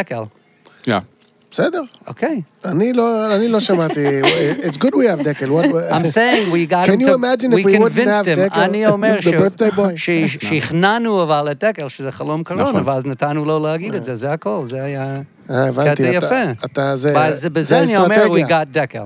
[0.89, 1.16] Yeah.
[1.57, 2.41] בסדר, אוקיי.
[2.65, 4.21] אני לא, אני לא שמעתי.
[4.63, 5.49] It's good we have דקל.
[5.51, 8.29] what- I'm saying we got Can you imagine if we wouldn't have.
[8.37, 9.97] דקל, אני אומר the ש- birthday boy?
[10.05, 12.83] ש- שכנענו אבל את דקל שזה חלום קורונה, נכון.
[12.89, 15.17] ואז נתנו לו להגיד את זה, זה הכל, זה היה...
[15.51, 16.43] אה, הבנתי, קטע יפה.
[16.65, 19.03] אתה, זה בזה אני אומר, we got דקל.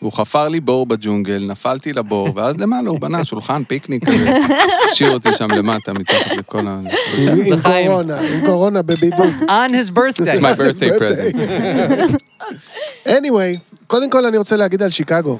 [0.00, 4.34] הוא חפר לי בור בג'ונגל, נפלתי לבור, ואז למעלה הוא בנה שולחן פיקניק כזה.
[4.92, 6.80] השאיר אותי שם למטה, מתחת לכל ה...
[7.18, 7.60] עם-.
[7.62, 9.32] קורונה, עם קורונה בבידוד.
[9.40, 10.32] On his birthday.
[10.32, 11.36] It's my birthday present.
[13.06, 15.38] anyway, קודם כל אני רוצה להגיד על שיקגו.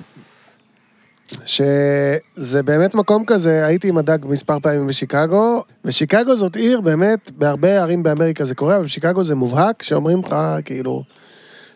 [1.44, 7.82] שזה באמת מקום כזה, הייתי עם הדג מספר פעמים בשיקגו, ושיקגו זאת עיר באמת, בהרבה
[7.82, 11.02] ערים באמריקה זה קורה, אבל בשיקגו זה מובהק, שאומרים לך, כאילו,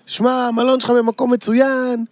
[0.07, 2.05] שמע, המלון שלך במקום מצוין,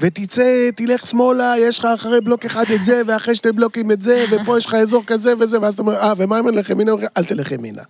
[0.00, 4.24] ותצא, תלך שמאלה, יש לך אחרי בלוק אחד את זה, ואחרי שתי בלוקים את זה,
[4.30, 6.92] ופה יש לך אזור כזה וזה, ואז אתה אומר, אה, ומה אם אני אלך ימינה?
[7.18, 7.82] אל תלך ימינה.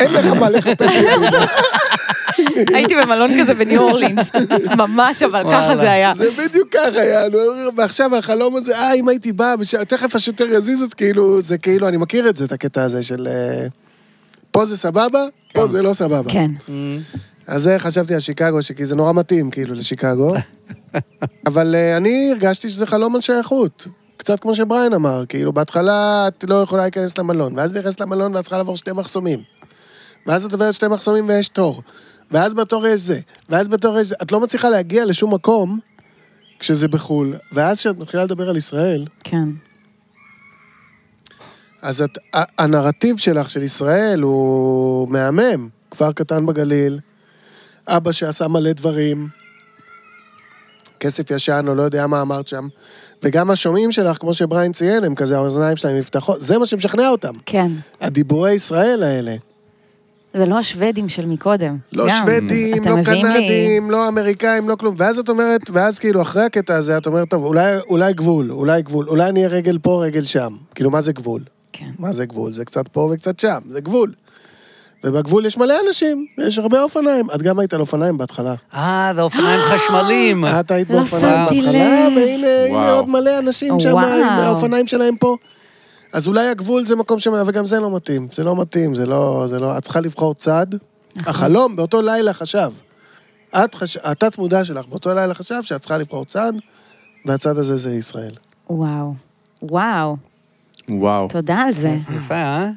[0.00, 1.46] אין לך מה לחפש ימינה.
[2.74, 4.30] הייתי במלון כזה בניו אורלינס.
[4.76, 5.76] ממש, אבל ככה.
[5.76, 6.14] זה היה.
[6.14, 7.38] זה בדיוק ככה, יענו,
[7.76, 9.54] ועכשיו החלום הזה, אה, אם הייתי בא.
[9.88, 13.28] תכף השוטר יזיז את כאילו, זה כאילו, אני מכיר את זה, את הקטע הזה של...
[13.30, 13.66] אה,
[14.50, 16.32] פה זה סבבה, פה זה לא סבבה.
[16.32, 16.50] כן.
[17.46, 20.34] אז זה חשבתי על שיקגו, כי זה נורא מתאים, כאילו, לשיקגו.
[21.46, 23.86] אבל אה, אני הרגשתי שזה חלום על שייכות.
[24.16, 28.42] קצת כמו שבריין אמר, כאילו, בהתחלה את לא יכולה להיכנס למלון, ואז נכנסת למלון ואת
[28.42, 29.42] צריכה לעבור שתי מחסומים.
[30.26, 31.82] ואז את עוברת שתי מחסומים ויש תור.
[32.30, 34.14] ואז בתור יש זה, ואז בתור יש זה.
[34.22, 35.78] את לא מצליחה להגיע לשום מקום
[36.58, 39.48] כשזה בחו"ל, ואז כשאת מתחילה לדבר על ישראל, כן.
[41.82, 45.68] אז את, ה- הנרטיב שלך, של ישראל, הוא מהמם.
[45.90, 46.98] כפר קטן בגליל,
[47.88, 49.28] אבא שעשה מלא דברים,
[51.00, 52.68] כסף ישן, או לא יודע מה אמרת שם,
[53.22, 57.32] וגם השומעים שלך, כמו שבריין ציין, הם כזה, האוזניים שלהם נפתחות, זה מה שמשכנע אותם.
[57.46, 57.66] כן.
[58.00, 59.34] הדיבורי ישראל האלה.
[60.34, 61.78] ולא השוודים של מקודם.
[61.92, 62.14] לא גם.
[62.20, 64.94] שוודים, לא מביאים לי- קנדים, לא אמריקאים, לא כלום.
[64.98, 68.82] ואז את אומרת, ואז כאילו, אחרי הקטע הזה, את אומרת, טוב, אולי, אולי גבול, אולי
[68.82, 70.56] גבול, אולי אני אהיה רגל פה, רגל שם.
[70.74, 71.42] כאילו, מה זה גבול?
[71.72, 71.90] כן.
[71.98, 72.52] מה זה גבול?
[72.52, 74.12] זה קצת פה וקצת שם, זה גבול.
[75.04, 77.30] ובגבול יש מלא אנשים, יש הרבה אופניים.
[77.34, 78.54] את גם היית על אופניים בהתחלה.
[78.74, 80.44] אה, זה אופניים חשמליים.
[80.44, 82.12] את היית לא באופניים שמתי בהתחלה, לב.
[82.16, 82.94] והנה הנה וואו.
[82.96, 84.06] עוד מלא אנשים שם, וואו.
[84.06, 85.36] עם האופניים שלהם פה.
[86.12, 87.28] אז אולי הגבול זה מקום ש...
[87.46, 88.28] וגם זה לא מתאים.
[88.32, 89.46] זה לא מתאים, זה לא...
[89.48, 89.78] זה לא...
[89.78, 90.66] את צריכה לבחור צד.
[91.16, 91.30] נכון.
[91.30, 92.70] החלום באותו לילה חשב.
[93.54, 93.96] את חש...
[93.96, 96.52] התת מודע שלך באותו לילה חשב שאת צריכה לבחור צד,
[97.26, 98.32] והצד הזה זה ישראל.
[98.70, 99.14] וואו.
[99.62, 100.16] וואו.
[100.88, 101.28] וואו.
[101.28, 101.96] תודה על זה.
[102.16, 102.70] יפה, אה?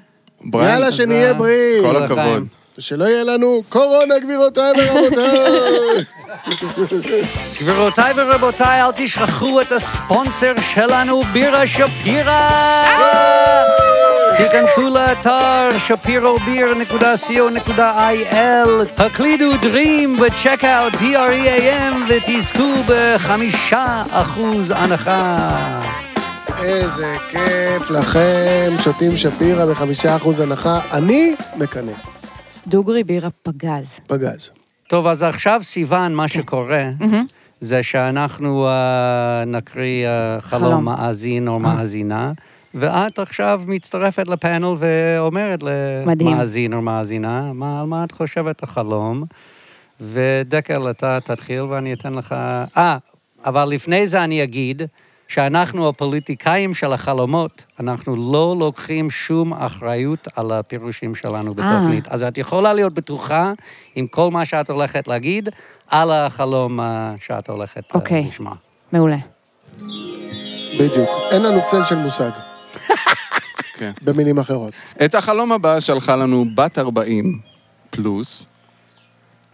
[0.45, 1.83] בריין, יאללה, שנהיה בריאים.
[1.83, 2.03] כל.
[2.03, 2.47] הכבוד.
[2.79, 6.03] שלא יהיה לנו קורונה, גבירותיי ורבותיי.
[7.61, 12.49] גבירותיי ורבותיי, אל תשכחו את הספונסר שלנו, בירה שפירא!
[14.37, 25.49] תיכנסו לאתר שפירוביר.co.il, הקלידו Dream בצ'קאוט D-R-E-A-M ותזכו בחמישה אחוז הנחה.
[26.63, 30.79] איזה כיף לכם, שותים שפירא בחמישה אחוז הנחה.
[30.91, 31.91] אני מקנא.
[32.67, 33.99] דוגרי בירה פגז.
[34.07, 34.51] פגז.
[34.87, 36.89] טוב, אז עכשיו סיוון, מה שקורה,
[37.61, 40.85] זה שאנחנו אה, נקריא אה, חלום חלום.
[40.85, 42.31] מאזין או מאזינה,
[42.73, 45.59] ואת עכשיו מצטרפת לפאנל ואומרת.
[46.05, 49.23] למאזין או מאזינה, מה, על מה את חושבת החלום,
[50.01, 52.35] ודקל, אתה תתחיל ואני אתן לך...
[52.77, 52.97] אה,
[53.45, 54.81] אבל לפני זה אני אגיד
[55.27, 62.07] שאנחנו הפוליטיקאים של החלומות, אנחנו לא לוקחים שום אחריות על הפירושים שלנו בתוכנית.
[62.07, 63.53] אז את יכולה להיות בטוחה
[63.95, 65.49] עם כל מה שאת הולכת להגיד
[65.87, 68.27] על החלום אה, שאת הולכת אה, אוקיי.
[68.27, 68.55] לשמוע.
[68.91, 69.17] מעולה.
[70.79, 71.09] בדיוק.
[71.31, 72.29] אין לנו צל של מושג,
[73.77, 73.91] כן.
[74.01, 74.73] במילים אחרות.
[75.05, 77.39] את החלום הבא שלחה לנו בת 40
[77.89, 78.47] פלוס,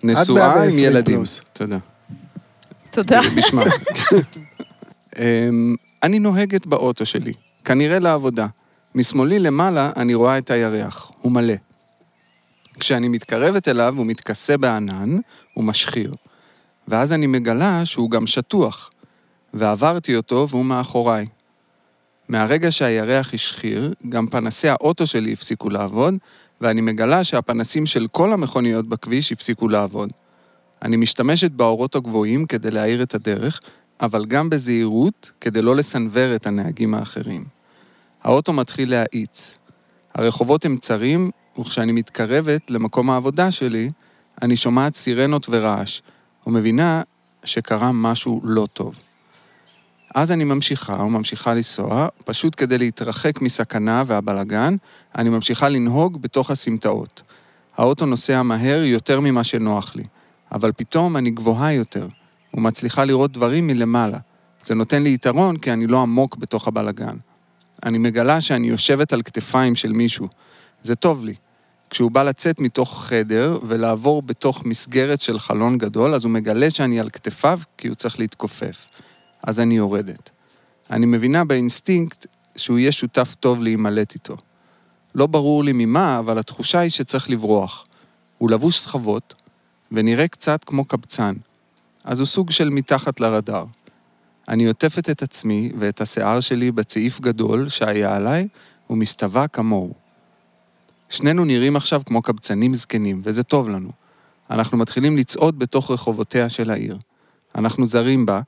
[0.04, 1.16] נשואה עם 120 ילדים.
[1.16, 1.42] פלוס.
[1.54, 1.78] תודה.
[2.92, 3.20] תודה.
[3.38, 3.64] בשמה.
[5.20, 7.34] אמ, אני נוהגת באוטו שלי,
[7.66, 8.48] כנראה לעבודה.
[8.96, 11.54] משמאלי למעלה אני רואה את הירח, הוא מלא.
[12.80, 15.18] כשאני מתקרבת אליו הוא מתכסה בענן,
[15.54, 16.14] הוא משחיר.
[16.88, 18.92] ואז אני מגלה שהוא גם שטוח,
[19.54, 21.26] ועברתי אותו והוא מאחוריי.
[22.30, 26.16] מהרגע שהירח השחיר, גם פנסי האוטו שלי הפסיקו לעבוד,
[26.62, 30.10] ואני מגלה שהפנסים של כל המכוניות בכביש הפסיקו לעבוד.
[30.82, 33.60] אני משתמשת באורות הגבוהים כדי להאיר את הדרך,
[34.02, 37.46] אבל גם בזהירות כדי לא לסנוור את הנהגים האחרים.
[38.24, 39.58] האוטו מתחיל להאיץ.
[40.14, 43.92] הרחובות הם צרים, וכשאני מתקרבת למקום העבודה שלי,
[44.42, 46.02] אני שומעת סירנות ורעש,
[46.48, 47.02] ומבינה
[47.44, 48.96] שקרה משהו לא טוב.
[50.16, 54.76] אז אני ממשיכה וממשיכה לנסוע, פשוט כדי להתרחק מסכנה והבלגן,
[55.18, 57.22] אני ממשיכה לנהוג בתוך הסמטאות.
[57.78, 60.04] האוטו נוסע מהר יותר ממה שנוח לי,
[60.52, 62.08] אבל פתאום אני גבוהה יותר,
[62.54, 64.18] ומצליחה לראות דברים מלמעלה.
[64.64, 67.18] זה נותן לי יתרון כי אני לא עמוק בתוך הבלגן.
[67.86, 70.28] אני מגלה שאני יושבת על כתפיים של מישהו.
[70.82, 71.34] זה טוב לי.
[71.90, 77.00] כשהוא בא לצאת מתוך חדר ולעבור בתוך מסגרת של חלון גדול, אז הוא מגלה שאני
[77.00, 78.88] על כתפיו כי הוא צריך להתכופף.
[79.44, 80.30] אז אני יורדת.
[80.90, 84.38] אני מבינה באינסטינקט שהוא יהיה שותף טוב להימלט איתו.
[85.16, 87.86] לא ברור לי ממה, אבל התחושה היא שצריך לברוח.
[88.38, 89.34] הוא לבוש סחבות,
[89.92, 91.34] ונראה קצת כמו קבצן.
[92.04, 93.66] אז הוא סוג של מתחת לרדאר.
[94.48, 98.48] אני עוטפת את עצמי ואת השיער שלי בצעיף גדול שהיה עליי,
[98.90, 99.94] ומסתווה כמוהו.
[101.10, 103.92] שנינו נראים עכשיו כמו קבצנים זקנים, וזה טוב לנו.
[104.50, 106.98] אנחנו מתחילים לצעוד בתוך רחובותיה של העיר.
[107.56, 108.42] אנחנו זרים בה,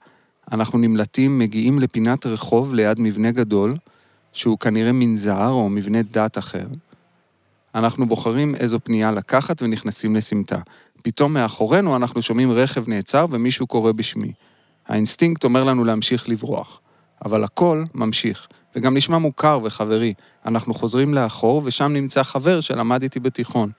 [0.52, 3.76] אנחנו נמלטים, מגיעים לפינת רחוב ליד מבנה גדול,
[4.34, 6.66] שהוא כנראה מנזר או מבנה דת אחר.
[7.76, 10.60] אנחנו בוחרים איזו פנייה לקחת ונכנסים לסמטה.
[11.04, 14.32] פתאום מאחורינו אנחנו שומעים רכב נעצר ומישהו קורא בשמי.
[14.88, 16.80] האינסטינקט אומר לנו להמשיך לברוח.
[17.26, 20.14] אבל הכל ממשיך, וגם נשמע מוכר וחברי.
[20.46, 23.70] אנחנו חוזרים לאחור, ושם נמצא חבר שלמד איתי בתיכון.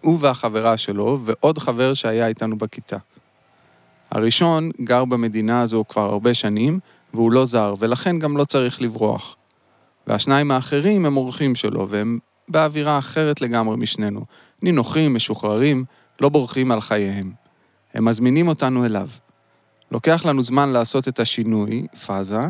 [0.00, 2.96] הוא והחברה שלו, ועוד חבר שהיה איתנו בכיתה.
[4.10, 6.78] הראשון גר במדינה הזו כבר הרבה שנים,
[7.14, 9.36] והוא לא זר, ולכן גם לא צריך לברוח.
[10.06, 14.24] והשניים האחרים הם אורחים שלו, והם באווירה אחרת לגמרי משנינו.
[14.62, 15.84] נינוחים, משוחררים,
[16.20, 17.32] לא בורחים על חייהם.
[17.94, 19.08] הם מזמינים אותנו אליו.
[19.90, 22.40] לוקח לנו זמן לעשות את השינוי, פאזה,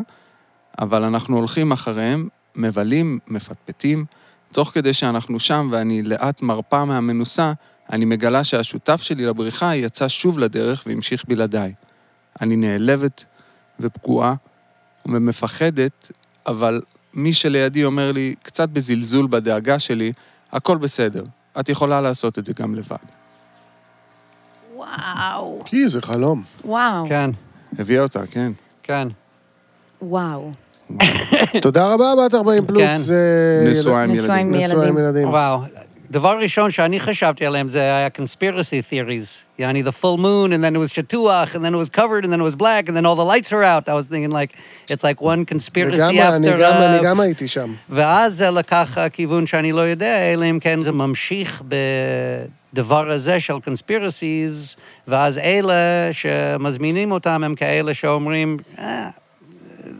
[0.81, 4.05] אבל אנחנו הולכים אחריהם, מבלים, מפטפטים,
[4.51, 7.53] תוך כדי שאנחנו שם ואני לאט מרפה מהמנוסה,
[7.91, 11.73] אני מגלה שהשותף שלי לבריחה יצא שוב לדרך והמשיך בלעדיי.
[12.41, 13.25] אני נעלבת
[13.79, 14.33] ופגועה
[15.05, 16.11] ומפחדת,
[16.47, 16.81] אבל
[17.23, 20.11] מי שלידי אומר לי, קצת בזלזול בדאגה שלי,
[20.51, 21.23] הכל בסדר,
[21.59, 22.97] את יכולה לעשות את זה גם לבד.
[24.75, 26.43] וואו, כי זה חלום.
[26.65, 27.29] וואו, כן,
[27.79, 28.51] הביאה אותה, כן.
[28.83, 29.07] כן.
[30.01, 30.51] וואו.
[31.61, 32.81] תודה רבה, בת 40 פלוס.
[32.83, 32.97] כן.
[32.97, 34.55] זה נשואה עם ילדים.
[34.55, 34.97] נשואה עם.
[34.97, 35.29] ילדים.
[35.29, 35.61] וואו.
[36.11, 39.45] דבר ראשון שאני חשבתי עליהם זה היה conspiracy theories.
[39.59, 42.33] יעני, the full moon, and then it was שטוח, and then it was covered, and
[42.33, 43.87] then it was black, and then all the lights are out.
[43.87, 44.51] I was thinking like,
[44.91, 46.57] it's like one conspiracy אני after...
[46.59, 47.73] גם- uh, אני גם הייתי שם.
[47.89, 51.61] ואז זה לקח כיוון שאני לא יודע, אלא אם כן זה ממשיך
[52.73, 55.73] בדבר הזה של conspiracies, ואז אלה
[56.11, 59.09] שמזמינים אותם הם כאלה שאומרים, אה,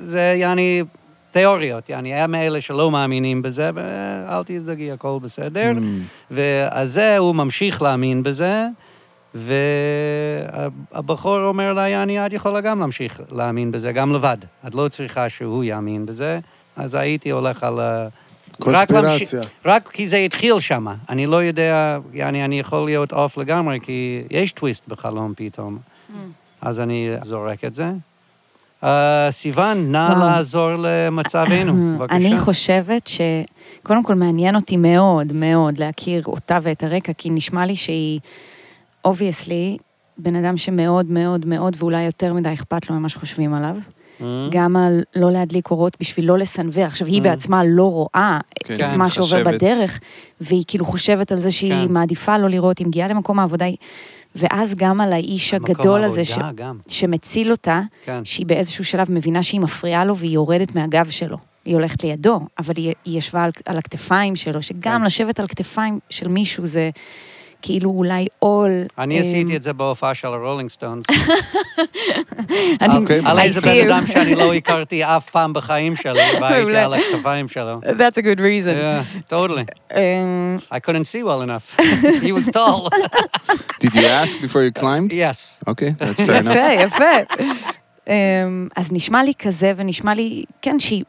[0.02, 0.84] זה יעני
[1.32, 5.72] תיאוריות, יעני, הם אלה שלא מאמינים בזה, ואל תדאגי, הכל בסדר.
[6.32, 8.66] ואז זה, הוא ממשיך להאמין בזה,
[10.94, 14.38] והבחור אומר לה, יעני, את יכולה גם להמשיך להאמין בזה, גם לבד.
[14.68, 16.40] את לא צריכה שהוא יאמין בזה,
[16.76, 17.80] אז הייתי הולך על...
[17.80, 18.08] ה-
[18.62, 19.02] רק קונספירציה.
[19.40, 20.88] להמשיך- רק כי זה התחיל שם.
[21.10, 25.78] אני לא יודע, יעני, אני יכול להיות off לגמרי, כי יש טוויסט בחלום פתאום.
[26.62, 27.92] אז אני זורק את זה.
[28.84, 30.20] אה, סיוון, נא וואו.
[30.20, 32.16] לעזור למצבנו, בבקשה.
[32.16, 33.22] אני חושבת ש...
[33.84, 38.20] קודם כל, מעניין אותי מאוד מאוד להכיר אותה ואת הרקע, כי נשמע לי שהיא,
[39.06, 39.78] obviously,
[40.18, 43.76] בן אדם שמאוד מאוד מאוד, ואולי יותר מדי אכפת לו ממה שחושבים עליו.
[44.20, 44.24] Mm.
[44.52, 46.84] גם על לא להדליק אורות בשביל לא לסנוור.
[46.84, 47.24] עכשיו, היא Mm.
[47.24, 49.44] בעצמה לא רואה כן, את מה שעובר.
[49.46, 50.00] בדרך,
[50.42, 51.94] והיא כאילו חושבת על זה שהיא כן.
[51.94, 53.78] מעדיפה לא לראות, היא מגיעה למקום העבודה, היא-
[54.36, 56.38] ואז גם על האיש הגדול הזה ש...
[56.56, 56.78] גם.
[56.88, 58.26] שמציל אותה, כן.
[58.26, 61.38] שהיא באיזשהו שלב מבינה שהיא מפריעה לו והיא יורדת מהגב שלו.
[61.66, 65.06] היא הולכת לידו, אבל היא, היא ישבה על, על הכתפיים שלו, שגם כן.
[65.06, 66.90] לשבת על כתפיים של מישהו זה
[67.62, 68.72] כאילו אולי עול.
[68.98, 71.06] אני אמ, עשיתי את זה בהופעה של הרולינג סטונס.
[72.82, 73.88] אני- אוקיי, על איזה בן.
[73.92, 76.76] אדם שאני לא הכרתי אף פעם בחיים שלי, והייתי.
[76.78, 77.80] על הכתפיים שלו.
[77.84, 78.76] That's a good reason.
[78.76, 79.94] Yeah, totally.
[79.96, 81.80] אמ, I couldn't see well enough.
[82.26, 82.90] He was tall.
[83.82, 85.12] Did you ask before you climbed?
[85.12, 85.64] yes.
[85.68, 86.56] אוקיי, that's fair enough.
[86.86, 87.04] יפה,
[87.36, 87.44] יפה.
[88.08, 91.04] אמ, אז נשמע לי כזה, ונשמע לי, כן, שהיא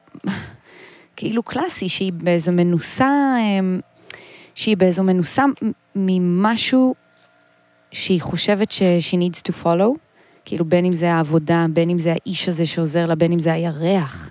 [1.16, 3.08] כאילו קלאסי, שהיא באיזו מנוסה,
[3.38, 3.80] אמ,
[4.60, 5.44] שהיא באיזו מנוסה
[5.94, 6.94] ממשהו
[7.92, 9.98] שהיא חושבת ש- she needs to follow,
[10.44, 13.52] כאילו בין אם זה העבודה, בין אם זה האיש הזה שעוזר לה, בין אם זה
[13.52, 14.30] הירח.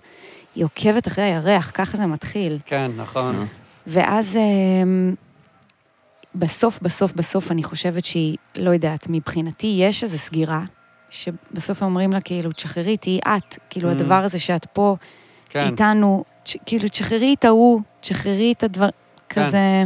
[0.56, 2.60] היא עוקבת אחרי הירח, ככה זה מתחיל.
[2.65, 3.48] כן, נכון.
[3.88, 5.13] ואז אמ,
[6.36, 10.63] בסוף, בסוף, בסוף אני חושבת שהיא, לא יודעת, מבחינתי יש איזו סגירה,
[11.10, 13.58] שבסוף אומרים לה, כאילו, תשחררי, תהיי את.
[13.70, 13.92] כאילו, Mm.
[13.92, 14.96] הדבר הזה שאת פה
[15.50, 15.65] כן.
[15.72, 16.24] איתנו,
[16.65, 18.89] כאילו, תשחררי את ההוא, תשחררי את הדבר,
[19.30, 19.44] כן.
[19.44, 19.84] כזה...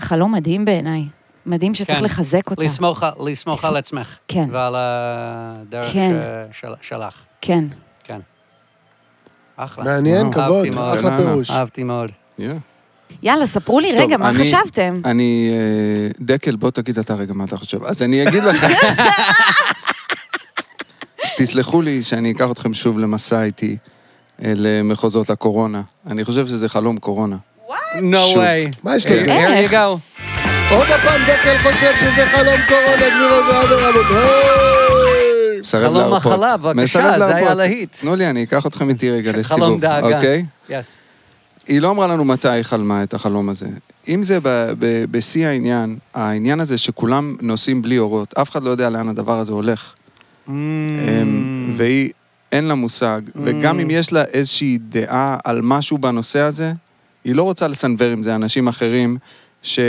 [0.00, 1.04] חלום מדהים בעיניי.
[1.46, 2.04] מדהים שצריך כן.
[2.04, 2.62] לחזק אותה.
[2.62, 4.16] לסמוך לסמוך לסמוך- על עצמך.
[4.28, 4.42] כן.
[4.52, 6.16] ועל הדרך כן.
[6.52, 7.14] ש- של- שלך.
[7.40, 7.64] כן.
[8.04, 8.20] כן.
[9.56, 9.84] אחלה.
[9.84, 10.32] מעניין, וואו.
[10.32, 10.66] כבוד.
[10.98, 11.50] אחלה פירוש.
[11.50, 12.10] אהבתי מאוד.
[12.38, 12.42] Yeah.
[13.22, 15.00] יאללה, ספרו לי טוב, רגע, מה אני- חשבתם?
[15.04, 15.50] אני...
[15.52, 17.84] אה, דקל, בוא תגיד אתה רגע מה אתה חושב.
[17.84, 18.66] אז אני אגיד לך...
[21.36, 23.76] תסלחו לי שאני אקח אתכם שוב למסע איתי
[24.44, 25.82] אה, למחוזות הקורונה.
[26.06, 27.36] אני חושב שזה חלום קורונה.
[27.94, 28.68] No way.
[28.82, 29.32] מה יש Here לזה?
[29.32, 29.70] איך?
[29.70, 29.76] you go.
[30.74, 33.88] עוד הפעם דקל חושב שזה חלום קורונה, גבירות ורבותיי.
[33.88, 35.60] רבותיי.
[35.60, 36.32] מסרב חלום להרפות.
[36.32, 37.54] מחלה, בבקשה, זה היה.
[37.54, 37.96] להיט.
[38.00, 39.58] תנו לי, אני אקח אתכם איתי רגע לסיבוב.
[39.64, 40.16] חלום דאגה.
[40.16, 40.44] אוקיי?
[40.68, 40.72] Yes.
[41.68, 43.66] היא לא אמרה לנו מתי היא חלמה את החלום הזה.
[44.08, 44.44] אם זה ב-
[44.78, 49.38] ב- בשיא העניין, העניין הזה שכולם נוסעים בלי אורות, אף אחד לא יודע לאן הדבר
[49.38, 49.92] הזה הולך.
[49.92, 50.50] Mm.
[50.50, 52.10] אמ, והיא,
[52.52, 56.72] אין לה מושג, וגם אם יש לה איזושהי דעה על משהו בנושא הזה,
[57.24, 59.18] היא לא רוצה לסנוור עם זה אנשים אחרים
[59.62, 59.80] ש...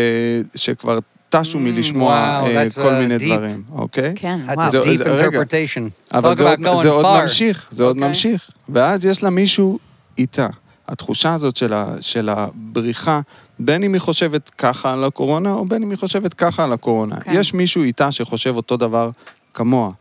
[0.55, 3.25] שכבר טשו Mm, מלשמוע וואו, אה, כל מיני deep.
[3.25, 4.13] דברים, אוקיי?
[4.15, 4.69] כן, וואו.
[4.69, 6.17] זה-.
[6.17, 6.35] אבל
[6.81, 7.05] זה עוד.
[7.21, 7.97] ממשיך, זה עוד.
[7.97, 8.49] ממשיך.
[8.69, 9.79] ואז יש לה מישהו
[10.17, 10.47] איתה.
[10.87, 13.21] התחושה הזאת של, ה, של הבריחה,
[13.59, 17.19] בין אם היא חושבת ככה על הקורונה, או בין אם היא חושבת ככה על הקורונה.
[17.19, 17.31] כן.
[17.35, 19.09] יש מישהו איתה שחושב אותו דבר
[19.53, 19.91] כמוה,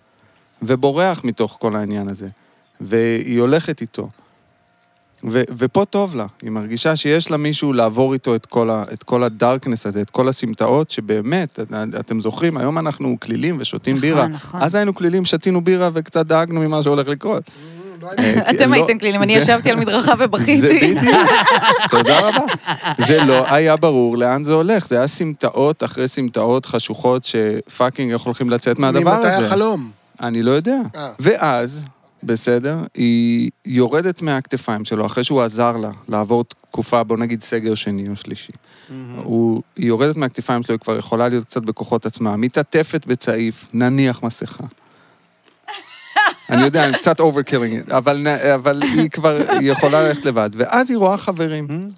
[0.63, 2.29] ובורח מתוך כל העניין הזה,
[2.81, 4.09] והיא הולכת איתו.
[5.25, 9.03] ו- ופה טוב לה, היא מרגישה שיש לה מישהו לעבור איתו את כל, ה- את
[9.03, 14.09] כל הדארקנס הזה, את כל הסמטאות, שבאמת, את- אתם זוכרים, היום אנחנו כלילים ושותים נכון,
[14.09, 14.27] בירה.
[14.27, 14.63] נכון.
[14.63, 17.51] אז היינו כלילים, שתינו בירה וקצת דאגנו ממה שהולך לקרות.
[18.19, 20.95] אה, אתם לא- הייתם כלילים, אני זה- ישבתי על מדרכה זה ובכיתי.
[20.97, 21.15] בדיוק,
[21.91, 22.45] תודה רבה.
[23.07, 28.23] זה לא היה ברור לאן זה הולך, זה היה סמטאות אחרי סמטאות חשוכות שפאקינג איך
[28.23, 29.29] הולכים לצאת מהדבר הזה.
[29.37, 29.91] ממתי החלום?
[30.23, 30.77] אני לא יודע.
[30.97, 31.09] אה.
[31.21, 31.85] ואז,
[32.23, 38.09] בסדר, היא יורדת מהכתפיים שלו, אחרי שהוא עזר לה לעבור תקופה, בוא נגיד סגר שני
[38.09, 38.53] או שלישי.
[39.17, 44.23] הוא, היא יורדת מהכתפיים שלו, היא כבר יכולה להיות קצת בכוחות עצמה, מתעטפת בצעיף, נניח
[44.23, 44.65] מסכה.
[46.51, 50.51] אני יודע, אני קצת overkilling it, אבל, אבל היא כבר היא יכולה ללכת לבד.
[50.55, 51.91] ואז היא רואה חברים,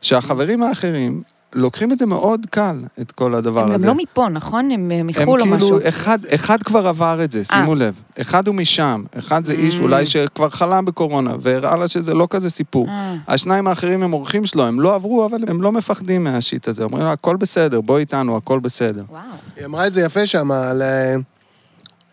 [0.00, 1.22] שהחברים האחרים
[1.54, 3.86] לוקחים את זה מאוד קל, את כל הדבר הם הזה.
[3.86, 4.70] גם לא מפה, נכון?
[4.70, 5.68] הם אה, הם מחו"ל או משהו.
[5.68, 7.94] כאילו, אחד, אחד כבר עבר את זה, שימו לב.
[8.20, 12.50] אחד הוא משם, אחד זה איש אולי שכבר חלם בקורונה, והראה לה שזה לא כזה
[12.50, 12.86] סיפור.
[12.88, 13.16] אה.
[13.28, 16.84] השניים האחרים הם אורחים שלו, הם לא עברו, אבל הם לא מפחדים מהשיט הזה.
[16.84, 19.02] אומרים לה, הכל בסדר, בואי איתנו, הכל בסדר.
[19.08, 19.20] וואו.
[19.56, 20.82] היא אמרה את זה יפה שם, על...
[20.82, 21.14] אה,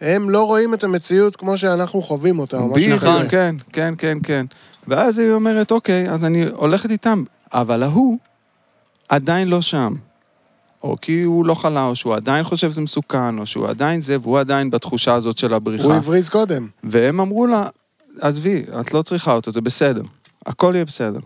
[0.02, 3.30] הם לא רואים את המציאות כמו שאנחנו חווים אותה, או משהו כזה.
[3.30, 4.45] כן, כן, כן, כן.
[4.88, 7.24] ואז היא אומרת, אוקיי, אז אני הולכת איתם.
[7.54, 8.17] אבל ההוא
[9.09, 9.93] עדיין לא שם.
[10.83, 14.17] או כי הוא לא חלה, או שהוא עדיין חושב שזה מסוכן, או שהוא עדיין זה,
[14.21, 15.83] והוא עדיין בתחושה הזאת של הבריחה.
[15.83, 16.67] הוא הבריז קודם.
[16.83, 17.67] והם אמרו לה,
[18.21, 20.01] עזבי, את לא צריכה אותו, זה בסדר.
[20.45, 21.19] הכל יהיה בסדר.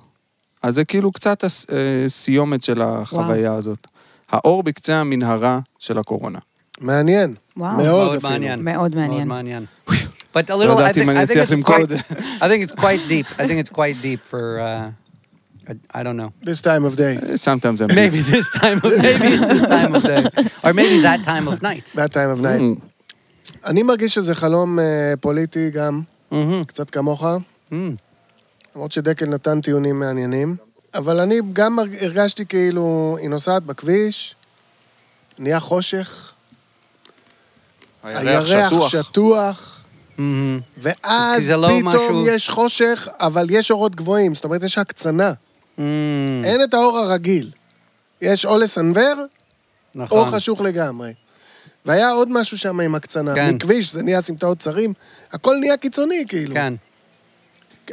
[0.64, 1.76] אז זה כאילו קצת הס- אה,
[2.10, 3.88] סיומת של החוויה הזאת.
[4.32, 6.40] האור בקצה המנהרה של הקורונה.
[6.82, 7.36] מעניין.
[7.58, 7.78] וואו.
[7.78, 8.30] מאוד מאוד אפילו.
[8.32, 8.64] מעניין.
[8.64, 9.28] מאוד מעניין.
[9.28, 9.66] מאוד מעניין.
[10.36, 11.82] But a לא little, I ידעתי think, אם אני I think אצליח it's למכור quite,
[11.84, 11.98] את זה.
[12.18, 13.40] I think it's quite deep.
[13.40, 15.09] I think it's quite deep for, uh,
[15.70, 16.30] I, I don't know.
[16.50, 17.14] This time of day.
[17.48, 17.90] Sometimes I'm...
[18.02, 20.24] Maybe this time of, maybe it's this time of day.
[20.66, 21.86] Or maybe that time of night.
[22.02, 22.62] That time of night.
[22.62, 22.80] Mm.
[23.66, 24.86] אני מרגיש שזה חלום אה,
[25.22, 26.02] פוליטי גם,
[26.32, 26.66] Mm-hmm.
[26.68, 27.24] קצת כמוך,
[27.72, 27.74] Mm.
[28.76, 30.56] למרות שדקל נתן טיעונים מעניינים.
[30.96, 34.36] אבל אני גם הרג- הרגשתי כאילו, היא נוסעת בכביש,
[35.40, 36.34] נהיה חושך,
[38.04, 39.76] הירח שטוח,
[40.18, 40.22] Mm-hmm.
[40.22, 45.34] כי ואז לא פתאום משהו- יש חושך, אבל יש אורות גבוהים, זאת אומרת, יש הקצנה.
[45.80, 45.82] Mm.
[46.44, 47.52] אין את האור הרגיל.
[48.22, 49.26] יש או לסנוור, או
[49.96, 50.32] נכון.
[50.32, 51.14] חשוך לגמרי.
[51.86, 53.36] והיה עוד משהו שם עם הקצנה.
[53.36, 53.56] כן.
[53.56, 54.94] מכביש, זה נהיה סמטאות צרים,
[55.32, 56.54] הכל נהיה קיצוני, כאילו.
[56.54, 56.74] כן.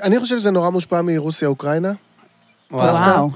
[0.03, 1.92] אני חושב שזה נורא מושפע מרוסיה-אוקראינה.
[2.70, 3.31] וואו.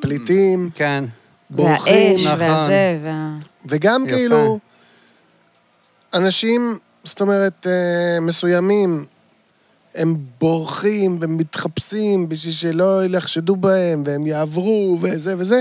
[0.00, 1.04] פליטים, כן.
[1.50, 2.40] בורחים, והאש נכון.
[2.40, 3.34] והזה, וה...
[3.66, 4.14] וגם יפה.
[4.14, 4.58] כאילו,
[6.14, 9.06] אנשים, זאת אומרת, אה, מסוימים,
[9.94, 15.60] הם בורחים ומתחפשים בשביל שלא יחשדו בהם, והם יעברו, וזה וזה.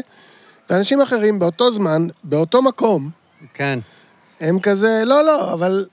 [0.69, 3.09] ואנשים אחרים באותו זמן, באותו מקום,
[3.53, 3.79] כן.
[4.39, 5.85] הם כזה, לא, לא, אבל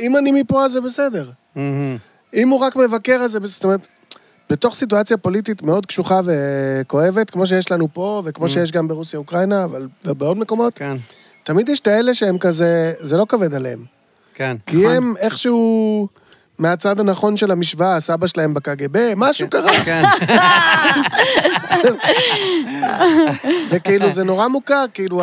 [0.00, 1.30] אם אני מפה אז זה בסדר.
[1.56, 1.96] מהמם.
[2.34, 3.54] אם הוא רק מבקר אז זה בסדר.
[3.54, 3.86] זאת אומרת,
[4.50, 9.88] בתוך סיטואציה פוליטית מאוד קשוחה וכואבת, כמו שיש לנו פה, וכמו שיש גם ברוסיה-אוקראינה, אבל
[10.04, 10.96] ובעוד מקומות, כן.
[11.44, 13.84] תמיד יש את האלה שהם כזה, זה לא כבד עליהם.
[14.34, 14.56] כן.
[14.66, 16.08] כי הם איכשהו
[16.60, 19.84] מהצד הנכון של המשוואה, סבא שלהם בקג"ב, משהו קרה.
[19.84, 20.02] כן.
[23.70, 25.22] וכאילו, זה נורא מוכר, כאילו,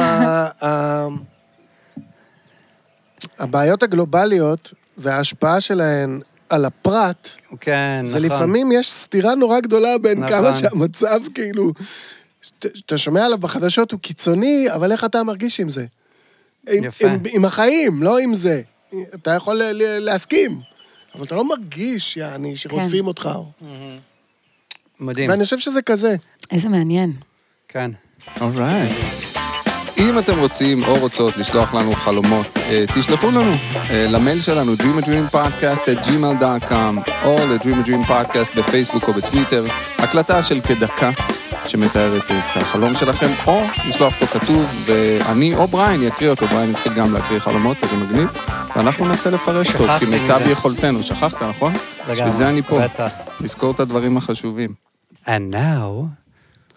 [3.40, 6.20] הבעיות הגלובליות וההשפעה שלהן
[6.50, 7.30] על הפרט,
[7.62, 8.36] כן, זה נכון.
[8.38, 10.38] לפעמים יש סתירה נורא גדולה בין נכון.
[10.38, 11.72] כמה שהמצב, כאילו,
[12.42, 15.86] שאתה- שאתה שומע עליו בחדשות, הוא קיצוני, אבל איך אתה מרגיש עם זה?
[16.68, 17.08] יפה.
[17.08, 18.62] עם, עם החיים, לא עם זה.
[19.14, 19.62] אתה יכול
[20.00, 20.60] להסכים,
[21.18, 23.08] אבל אתה לא מרגיש, יעני, שרודפים כן.
[23.08, 23.30] אותך.
[25.00, 25.30] מדהים.
[25.30, 26.16] ואני חושב שזה כזה.
[26.52, 27.14] איזה מעניין.
[27.68, 27.92] כן.
[28.42, 28.98] אורייט.
[29.98, 37.12] אם אתם רוצים או רוצות לשלוח לנו חלומות, אה, תשלחו לנו אה, למייל שלנו, dreamadreampodcast@gmail.com,
[37.26, 39.66] או ל-dreamadreampodcast בפייסבוק או בטוויטר,
[39.98, 41.12] הקלטה של כדקה
[41.68, 46.94] שמתארת את החלום שלכם, או לשלוח אותו כתוב, ואני או בריין יקריא אותו, בריין התחיל
[46.94, 48.30] גם להקריא חלומות, אז זה מגניב,
[48.76, 50.52] ואנחנו ננסה לפרש אותו כמיטב מזה.
[50.52, 51.04] יכולתנו.
[51.04, 51.74] שכחת, נכון?
[51.74, 52.16] לגמרי.
[52.16, 53.12] בשביל זה אני פה, בטח.
[53.42, 54.74] לזכור את הדברים החשובים.
[55.26, 56.08] And now,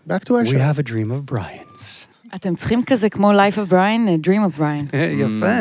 [0.09, 2.07] Back to we have a dream of Brian's.
[2.35, 4.97] אתם צריכים כזה כמו Life of Brian, uh, Dream of Brian.
[5.23, 5.61] יפה.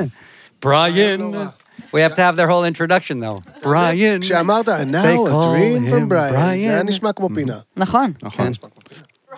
[0.66, 1.20] Brian.
[1.20, 1.46] נורא.
[1.94, 3.40] We have to have their whole introduction though.
[3.64, 4.22] Brian.
[4.22, 6.84] כשאמרת, now a dream from Brian, זה היה.
[6.84, 7.58] נשמע כמו פינה.
[7.78, 8.12] נכון.
[8.24, 8.52] נכון?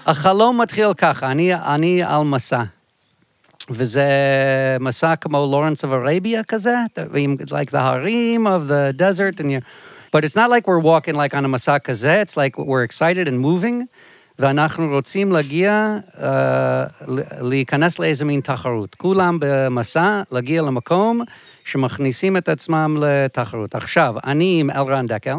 [0.06, 2.64] החלום מתחיל ככה, אני, אני על מסע.
[3.70, 4.08] וזה
[4.80, 6.76] מסע כמו לורנס of Arabia כזה,
[7.16, 9.66] עם like the harim of the desert, and you're,
[10.12, 13.28] But it's not like we're walking like on a מסע כזה, it's like we're excited
[13.28, 13.86] and moving,
[14.40, 16.22] ואנחנו רוצים להגיע, uh,
[17.42, 18.96] להיכנס לאיזה מין תחרות.
[18.96, 21.22] כולם במסע, להגיע למקום
[21.66, 23.76] שמכניסים את עצמם לתחרות.
[23.76, 25.36] עכשיו, אני עם אלרן דקל.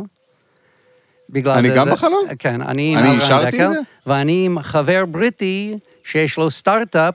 [1.31, 2.25] בגלל אני זה- גם זה- בחלום?
[2.39, 3.81] כן, אני אני אישרתי את זה?
[4.07, 7.15] ואני עם חבר בריטי שיש לו סטארט-אפ,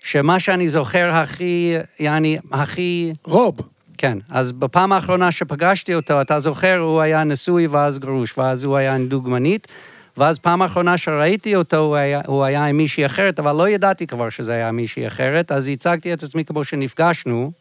[0.00, 3.12] שמה שאני זוכר הכי, יעני, הכי...
[3.24, 3.56] רוב.
[3.98, 8.76] כן, אז בפעם האחרונה שפגשתי אותו, אתה זוכר, הוא היה נשוי ואז גרוש, ואז הוא
[8.76, 9.68] היה דוגמנית,
[10.16, 14.06] ואז פעם האחרונה שראיתי אותו, הוא היה, הוא היה עם מישהי אחרת, אבל לא ידעתי
[14.06, 17.52] כבר שזה היה מישהי אחרת, אז הצגתי את עצמי כמו שנפגשנו,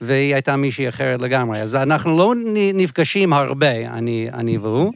[0.00, 1.60] והיא הייתה מישהי אחרת לגמרי.
[1.60, 2.34] אז אנחנו לא
[2.74, 4.92] נפגשים הרבה, אני, אני והוא,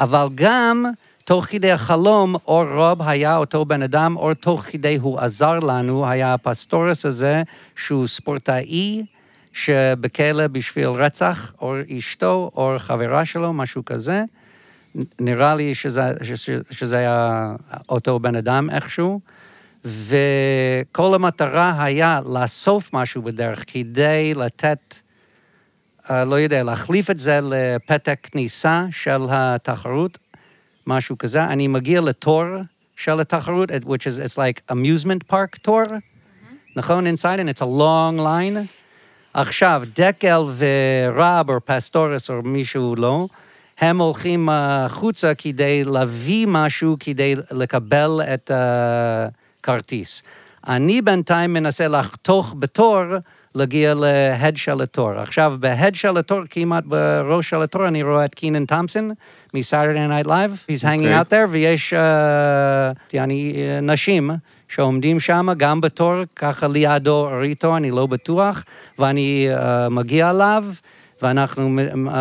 [0.00, 0.84] אבל גם
[1.24, 6.06] תוך כדי החלום, או רוב היה אותו בן אדם, או תוך כדי הוא עזר לנו,
[6.08, 7.42] היה הפסטורס הזה,
[7.76, 9.04] שהוא ספורטאי,
[9.52, 14.24] שבכלא בשביל רצח, או אשתו, או חברה שלו, משהו כזה.
[15.20, 17.52] נראה לי שזה, שזה, שזה היה
[17.88, 19.20] אותו בן אדם איכשהו.
[19.84, 24.94] וכל המטרה היה לאסוף משהו בדרך כדי לתת,
[26.10, 30.18] אה, לא יודע, להחליף את זה לפתק כניסה של התחרות,
[30.86, 31.44] משהו כזה.
[31.44, 32.44] אני מגיע לתור
[32.96, 35.86] של התחרות, which is, it's like amusement park תור,
[36.76, 37.06] נכון?
[37.06, 38.66] inside, and it's a long line.
[39.34, 43.26] עכשיו, דקל ורב, או פסטורס, או מישהו לא,
[43.78, 48.50] הם הולכים אה, החוצה כדי להביא משהו, כדי לקבל את
[49.68, 50.22] הכרטיס.
[50.68, 53.02] אני בינתיים מנסה לחתוך בתור,
[53.54, 55.10] להגיע להד של התור.
[55.10, 59.10] עכשיו, בהד של התור, כמעט בראש של התור, אני רואה את קינן תומפסון
[59.54, 60.70] מ-Saturday Night Live.
[60.70, 61.20] He's hanging אוקיי.
[61.20, 64.30] out there, ויש אה, יעני, אה, נשים
[64.68, 68.64] שעומדים שם, גם בתור, ככה לידו איתו, אני לא בטוח,
[68.98, 70.64] ואני uh, מגיע אליו,
[71.22, 71.70] ואנחנו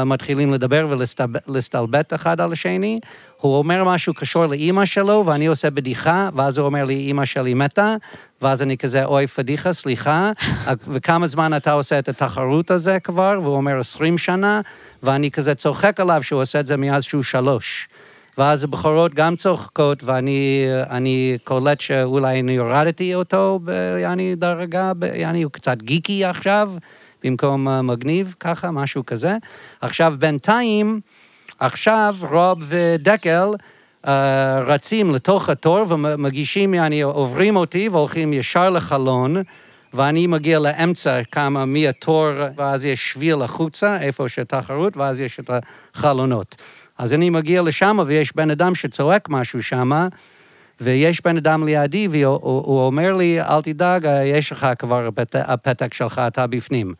[0.05, 2.99] מתחילים לדבר ולהסתלבט אחד על השני.
[3.41, 7.53] הוא אומר משהו קשור לאימא שלו, ואני עושה בדיחה, ואז הוא אומר לי, אימא שלי
[7.53, 7.95] מתה,
[8.41, 10.31] ואז אני כזה, אוי, פדיחה, סליחה,
[10.93, 13.39] וכמה זמן אתה עושה את התחרות הזה כבר?
[13.43, 14.61] והוא אומר, 20 שנה,
[15.03, 17.87] ואני כזה צוחק עליו שהוא עושה את זה מאז שהוא שלוש.
[18.37, 23.59] ואז הבחורות גם צוחקות, ואני אני קולט שאולי אני הורדתי אותו,
[24.01, 26.71] יעני דרגה, יעני הוא קצת גיקי עכשיו,
[27.23, 29.37] במקום מגניב, ככה, משהו כזה.
[29.81, 30.99] עכשיו, בינתיים,
[31.59, 33.49] עכשיו רוב ודקל
[34.07, 39.35] אה, רצים לתוך התור ומגישים, יעני, עוברים אותי והולכים ישר לחלון.
[39.93, 45.51] ואני מגיע לאמצע כמה מהתור, ואז יש שביל החוצה, איפה שתחרות, ואז יש את
[45.93, 46.55] החלונות.
[46.97, 50.07] אז אני מגיע לשם, ויש בן אדם שצועק משהו שם,
[50.81, 55.35] ויש בן אדם לידי, והוא הוא- הוא אומר לי, אל תדאג, יש לך כבר הפת-
[55.35, 56.93] הפתק שלך, אתה בפנים.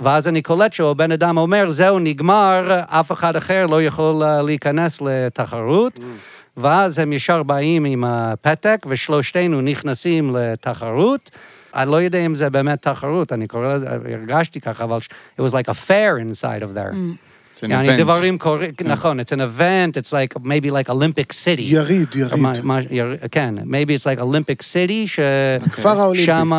[0.00, 5.02] ואז אני קולט שהבן אדם אומר, זהו, נגמר, אף אחד אחר לא יכול אה, להיכנס
[5.02, 5.98] לתחרות.
[6.56, 11.30] ואז הם ישר באים עם הפתק, ושלושתנו נכנסים לתחרות.
[11.74, 14.98] אני לא יודע אם זה באמת תחרות, אני קורא לזה, הרגשתי ככה, אבל
[15.40, 16.94] it was like a fair inside of there.
[17.56, 17.98] It's an יעני event.
[18.02, 21.60] דברים קורים, נכון, it's an event, it's like, maybe like Olympic City.
[21.62, 22.40] יריד, יריד.
[22.42, 25.18] מה- מה- יר- כן, maybe it's like Olympic City, ש...
[25.66, 26.26] הכפר האולימפי.
[26.26, 26.50] שם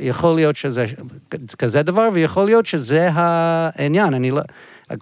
[0.00, 0.86] יכול להיות שזה
[1.58, 4.14] כזה דבר, ויכול להיות שזה העניין.
[4.14, 4.40] אני לא...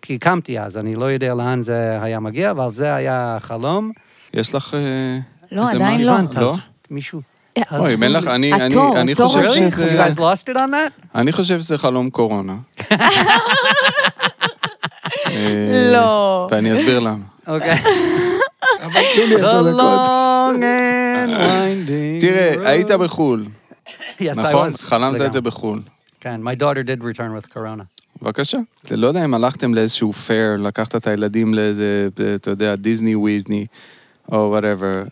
[0.02, 3.90] כי הקמתי אז, אני לא יודע לאן זה היה מגיע, אבל זה היה החלום.
[4.34, 4.74] יש לך...
[4.74, 5.18] אה,
[5.52, 6.00] לא, עדיין?
[6.06, 6.14] לא.
[6.40, 6.54] לא?
[6.90, 7.20] מישהו...
[7.72, 8.52] אוי, אם אין לך, אני,
[9.14, 9.50] חושב?
[9.70, 10.04] שזה...
[10.04, 10.92] You guys lost it on that?
[11.14, 12.54] אני חושב שזה חלום קורונה.
[15.36, 16.48] אה, לא.
[16.50, 17.24] ואני אסביר למה.
[17.46, 17.82] אוקיי.
[18.84, 20.00] אבל תנו לי עשר דקות.
[22.20, 22.70] תראה.
[22.70, 23.44] היית בחו"ל,
[24.36, 24.70] נכון?
[24.76, 25.40] חלמת את זה.
[25.40, 25.80] בחו"ל.
[26.20, 27.84] כן, my daughter did return with corona.
[28.22, 28.58] בבקשה.
[28.90, 33.66] לא יודע אם הלכתם לאיזשהו פייר, לקחת את הילדים לאיזה, אתה יודע, דיסני וויזני,
[34.32, 35.02] או whatever.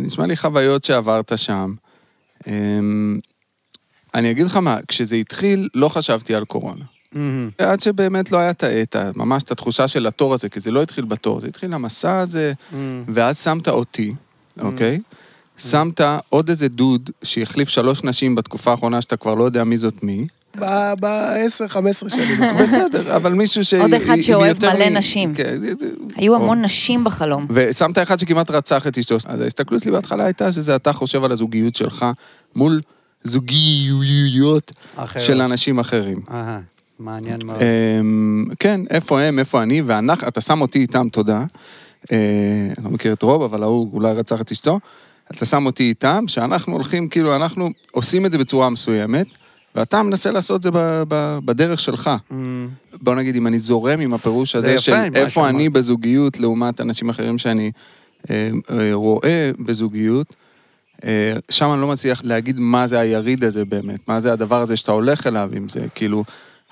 [0.00, 1.74] נשמע לי חוויות שעברת שם.
[2.46, 3.18] אמ,
[4.14, 6.84] אני אגיד לך מה, כשזה התחיל, לא חשבתי על קורונה.
[7.14, 7.18] Mhm.
[7.58, 10.82] עד שבאמת לא היה את ה- ממש את התחושה של התור הזה, כי זה לא
[10.82, 12.74] התחיל בתור, זה התחיל המסע הזה, Mm.
[13.14, 14.14] ואז שמת אותי,
[14.60, 14.98] אוקיי?
[15.58, 20.02] שמת עוד איזה דוד שהחליף שלוש נשים בתקופה האחרונה שאתה כבר לא יודע מי זאת
[20.02, 20.26] מי.
[20.56, 22.40] ב-10-15 שנים.
[22.62, 23.74] בסדר, אבל מישהו ש...
[23.74, 25.34] עוד אחד שאוהב מלא נשים.
[25.34, 25.60] כן,
[26.16, 26.34] היו.
[26.34, 27.46] המון נשים בחלום.
[27.50, 29.16] ושמת אחד שכמעט רצח את אשתו.
[29.26, 32.06] אז ההסתכלות שלי בהתחלה הייתה שזה אתה חושב על הזוגיות שלך
[32.56, 32.80] מול
[33.24, 35.20] זוגיות אחרת.
[35.22, 36.20] של אנשים אחרים.
[36.98, 37.58] מעניין מאוד.
[38.00, 41.44] אמ, כן, איפה הם, איפה אני, ואנחנו, אתה שם אותי איתם, תודה.
[42.12, 44.80] אה, אני לא מכיר את רוב, אבל ההוא אולי רצח את אשתו.
[45.32, 49.26] אתה שם אותי איתם, שאנחנו הולכים, כאילו, אנחנו עושים את זה בצורה מסוימת,
[49.74, 52.10] ואתה מנסה לעשות את זה ב- ב- בדרך שלך.
[53.02, 55.48] בוא נגיד, אם אני זורם עם הפירוש זה הזה של איפה.
[55.48, 57.70] אני בזוגיות לעומת אנשים אחרים שאני
[58.30, 60.34] אה, אה, רואה בזוגיות,
[61.04, 64.76] אה, שם אני לא מצליח להגיד מה זה היריד הזה באמת, מה זה הדבר הזה
[64.76, 66.24] שאתה הולך אליו, אם זה כאילו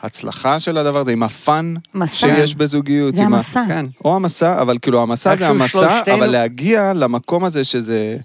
[0.06, 1.74] הצלחה של הדבר הזה, עם הפאן.
[2.06, 3.14] שיש בזוגיות.
[3.14, 3.64] זה עם ה- המסע.
[3.68, 3.86] כן.
[4.04, 8.16] או המסע, אבל כאילו המסע זה המסע, שלושתנו- אבל להגיע למקום הזה שזה...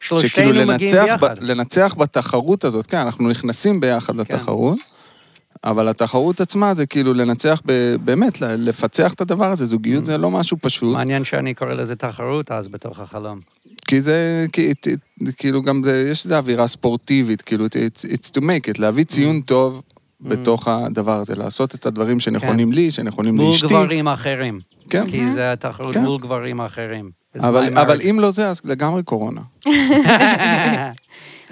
[0.00, 1.26] שכאילו לנצח, ב.
[1.40, 4.18] לנצח בתחרות הזאת, כן, אנחנו נכנסים ביחד כן.
[4.20, 4.78] לתחרות,
[5.64, 7.72] אבל התחרות עצמה זה כאילו לנצח, ב,
[8.04, 12.50] באמת, לפצח את הדבר הזה, זוגיות זה לא משהו פשוט, מעניין שאני קורא לזה תחרות
[12.50, 13.40] אז בתוך החלום.
[13.88, 14.86] כי זה, כי, ת-
[15.36, 19.40] כאילו גם, זה, יש איזו אווירה ספורטיבית, כאילו, it's, it's to make it, להביא ציון
[19.40, 19.82] טוב
[20.20, 23.40] בתוך הדבר הזה, לעשות את הדברים שנכונים לי, שנכונים כן.
[23.40, 23.66] מול לאשתי.
[23.66, 24.60] גברים אחרים.
[24.90, 25.10] כן.
[25.10, 26.02] כי זה התחרות כן.
[26.02, 27.10] מול גברים אחרים.
[27.36, 28.00] It's אבל.
[28.10, 29.40] אם לא זה, אז לגמרי קורונה.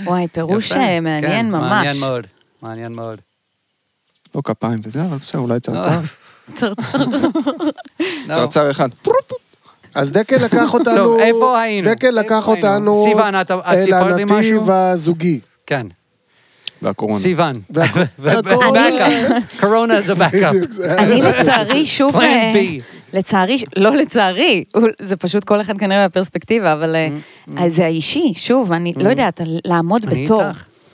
[0.06, 0.80] וואי, פירוש יפה.
[0.80, 1.70] אה, מעניין כן, ממש.
[1.70, 2.26] מעניין מאוד,
[2.62, 3.18] מעניין מאוד.
[4.34, 6.00] לא כפיים וזה, אבל בסדר, אולי צרצר.
[6.54, 6.98] צרצר.
[8.28, 8.34] לא.
[8.34, 8.88] צרצר אחד.
[9.94, 10.94] אז דקל לקח אותנו...
[10.96, 11.90] טוב, איפה היינו?
[11.90, 12.48] דקל לקח?
[12.48, 14.72] אותנו סיוון, את- אל סיפרת לי הנתיב משהו?
[14.72, 15.40] הזוגי.
[15.66, 15.86] כן,
[16.84, 17.18] והקורונה.
[17.18, 17.60] סיוון.
[17.70, 18.88] והקו- ו- הקורונה.
[18.88, 19.60] backup.
[19.60, 20.14] קורונה זה
[20.68, 22.16] זה- אני לצערי שוב...
[22.16, 22.52] אה.
[23.12, 24.64] לצערי, לא לצערי,
[25.00, 27.08] זה פשוט כל אחד כנראה בפרספקטיבה, אבל אה,
[27.56, 30.42] אז זה האישי, שוב, אני לא יודעת, לעמוד בתור.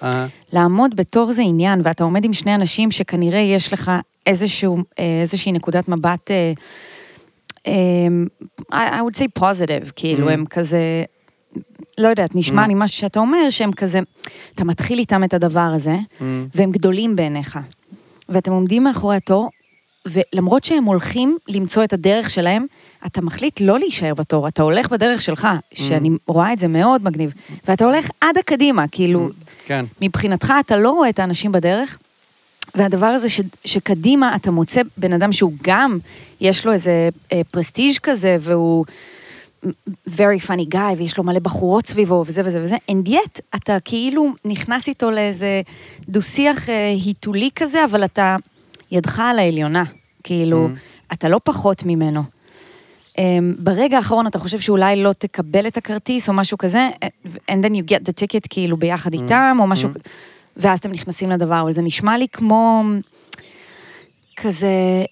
[0.03, 3.91] אה, לעמוד בתור זה עניין, ואתה עומד עם שני אנשים שכנראה יש לך
[4.27, 6.31] איזושהי נקודת מבט,
[8.73, 10.33] I would say positive, כאילו, Mm.
[10.33, 10.79] הם כזה,
[12.01, 14.01] לא יודעת, נשמע לי משהו שאתה אומר, שהם כזה,
[14.55, 16.23] אתה מתחיל איתם את הדבר הזה, Mm.
[16.55, 17.59] והם גדולים בעיניך.
[18.29, 19.51] ואתם עומדים מאחורי התור,
[20.07, 22.67] ולמרות שהם הולכים למצוא את הדרך שלהם,
[23.07, 27.33] אתה מחליט לא להישאר בתור, אתה הולך בדרך שלך, שאני רואה את זה מאוד מגניב,
[27.69, 29.29] ואתה הולך עד הקדימה, כאילו,
[29.67, 29.85] כן.
[30.01, 31.99] מבחינתך אתה לא רואה את האנשים בדרך,
[32.75, 35.99] והדבר הזה ש, שקדימה אתה מוצא בן אדם שהוא גם,
[36.41, 38.85] יש לו איזה אה, פרסטיג' כזה, והוא
[40.09, 44.33] very funny guy, ויש לו מלא בחורות סביבו, וזה וזה וזה, and yet אתה כאילו
[44.45, 45.63] נכנס איתו לאיזה
[46.09, 48.37] דו-שיח אה, היתולי כזה, אבל אתה
[48.91, 49.85] ידך על העליונה,
[50.25, 50.69] כאילו,
[51.13, 52.23] אתה לא פחות ממנו.
[53.11, 53.21] Um,
[53.59, 56.89] ברגע האחרון אתה חושב שאולי לא תקבל את הכרטיס או משהו כזה,
[57.25, 59.91] and then you get the ticket כאילו ביחד איתם, או משהו,
[60.57, 62.83] ואז אתם נכנסים לדבר, אבל זה נשמע לי כמו
[64.37, 65.05] כזה,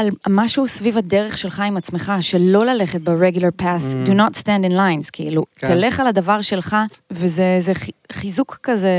[0.00, 4.64] על משהו סביב הדרך שלך עם עצמך, של לא ללכת ב-regular path, do not stand
[4.70, 5.66] in lines, כאילו, כן.
[5.66, 6.76] תלך על הדבר שלך,
[7.10, 8.90] וזה זה חי- חיזוק כזה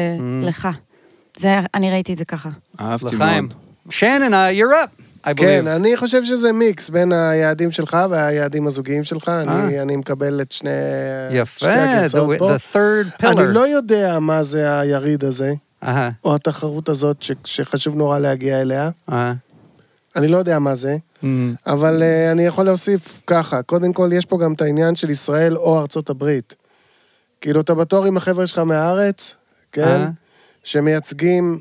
[0.41, 0.67] לך.
[1.37, 2.49] זה, אני ראיתי את זה ככה.
[2.81, 3.47] אהבתי לחיים.
[3.49, 3.53] מאוד.
[4.33, 4.85] Uh, you're
[5.27, 5.67] up, כן.
[5.67, 9.29] אני חושב שזה מיקס בין היעדים שלך והיעדים הזוגיים שלך.
[9.29, 10.69] אני- אני מקבל את שני
[11.31, 12.55] יפה, שתי הגרסאות the- פה.
[12.55, 13.27] the third pillar.
[13.41, 15.53] אני לא יודע מה זה היריד הזה,
[16.23, 18.89] או התחרות הזאת ש- שחשוב נורא להגיע אליה.
[20.15, 21.25] אני לא יודע מה זה, Mm,
[21.67, 25.57] אבל אה, אני יכול להוסיף ככה, קודם כל יש פה גם את העניין של ישראל
[25.57, 26.55] או ארצות הברית.
[27.41, 29.35] כאילו, אתה בתור עם החבר'ה שלך מהארץ,
[29.71, 30.01] כן?
[30.01, 30.07] אה.
[30.63, 31.59] שמייצגים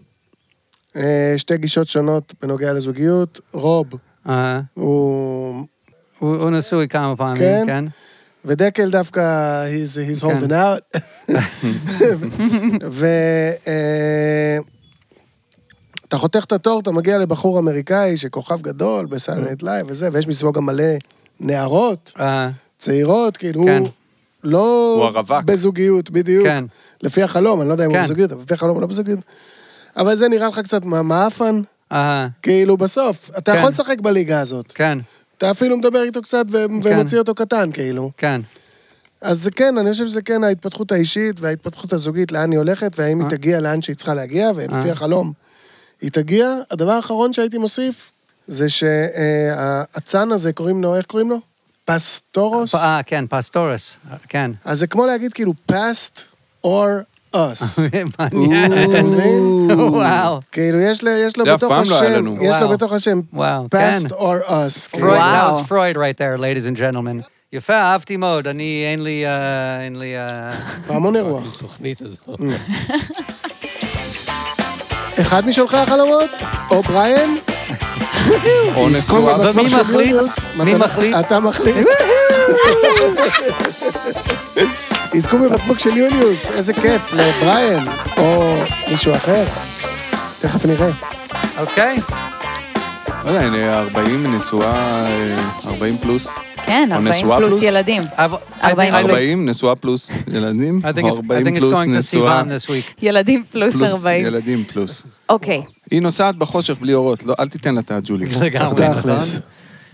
[0.97, 3.41] אה, שתי גישות שונות בנוגע לזוגיות.
[3.53, 3.87] רוב
[4.29, 4.61] אהה.
[4.75, 5.67] הוא...
[6.19, 7.65] הוא הוא נשוי כמה פעמים, כן.
[7.67, 7.85] כן?
[8.45, 10.39] ודקל דווקא, he's, he's כן.
[10.39, 11.01] holding out.
[12.91, 13.07] ו...
[13.67, 14.59] אה,
[16.11, 20.09] אתה חותך את התור, אתה מגיע לבחור אמריקאי שכוכב גדול ב Saturday Night Live וזה,
[20.13, 20.85] ויש מסביבו גם מלא
[21.41, 23.79] נערות, אהה, צעירות, כאילו כן.
[23.79, 23.89] הוא
[24.45, 25.45] לא הוא הרווק.
[25.45, 26.47] בזוגיות, בדיוק.
[26.47, 26.65] כן.
[27.03, 28.03] לפי החלום, אני לא יודע אם הוא כן.
[28.03, 29.19] בזוגיות, אבל לפי החלום הוא לא בזוגיות.
[29.97, 31.61] אבל זה נראה לך קצת מעפן,
[31.93, 33.59] אהה, כאילו בסוף, אתה כן.
[33.59, 34.73] יכול לשחק בליגה הזאת.
[34.73, 34.99] כן,
[35.39, 38.11] אתה אפילו מדבר איתו קצת ו- ומוציא אותו קטן, כאילו.
[38.17, 38.41] כן.
[39.21, 43.19] אז זה כן, אני חושב שזה כן ההתפתחות האישית וההתפתחות הזוגית, לאן היא הולכת, והאם
[43.19, 43.31] היא אה.
[43.31, 44.93] תגיע לאן שהיא צריכה להגיע, ולפי אה.
[44.93, 45.33] החלום
[46.01, 46.55] היא תגיע.
[46.71, 48.11] הדבר האחרון שהייתי מוסיף,
[48.47, 51.41] זה שהאצן הזה, קוראים לו, איך קוראים לו?
[51.85, 52.75] פסטורוס?
[52.75, 53.97] אה, כן, פסטורס,
[54.29, 54.51] כן.
[54.65, 56.21] אז זה כמו להגיד כאילו past
[56.67, 57.05] or
[57.37, 57.81] us.
[58.19, 58.73] מעניין.
[58.73, 59.71] אתה מבין?
[59.71, 60.41] וואו.
[60.53, 61.03] כאילו, יש
[61.37, 62.27] לו, בתוך לא היה השם.
[62.41, 62.69] יש לו וואו.
[62.69, 64.15] בתוך השם וואו, past כן.
[64.15, 64.91] or us.
[64.93, 65.07] כאילו.
[65.07, 65.61] פרויד, וואו.
[65.61, 67.23] was Freud right there, ladies and gentlemen.
[67.53, 70.17] יפה, אהבתי מאוד, אני, אין לי, אה, אין לי...
[70.17, 70.53] אה,
[70.87, 71.61] פעמון אירוח.
[71.61, 72.17] תוכנית הזו.
[75.31, 76.31] אחד משולחי החלומות?
[76.71, 77.35] או בריאן?
[78.77, 79.51] או נשואה.
[79.51, 80.17] ומי מחליט?
[80.55, 81.17] מי מחליט?
[81.21, 81.87] אתה מחליט.
[85.15, 88.57] יזכו בבקבוק של יוליוס, איזה כיף, לבריאן, או
[88.89, 89.45] מישהו אחר.
[90.39, 90.91] תכף נראה.
[91.59, 91.99] אוקיי,
[93.25, 96.29] לא יודע, הנה, 40 נשואה, אה, 40 פלוס.
[96.65, 97.63] כן, או 40 נשואה פלוס פלוס?
[97.63, 98.03] ילדים.
[98.03, 98.17] I've-
[98.61, 101.79] I 40 think- I- 40 נשואה פלוס ילדים, או it's, I 40 think it's פלוס
[101.79, 102.93] going to נשואה Sivan this week.
[103.03, 104.27] ילדים פלוס פלוס 40.
[104.27, 105.03] ילדים פלוס.
[105.29, 105.63] אוקיי.
[105.91, 108.27] היא נוסעת בחושך בלי אורות, לא, אל תיתן לה את הג'ולי.
[108.41, 109.11] לגמרי, נכון?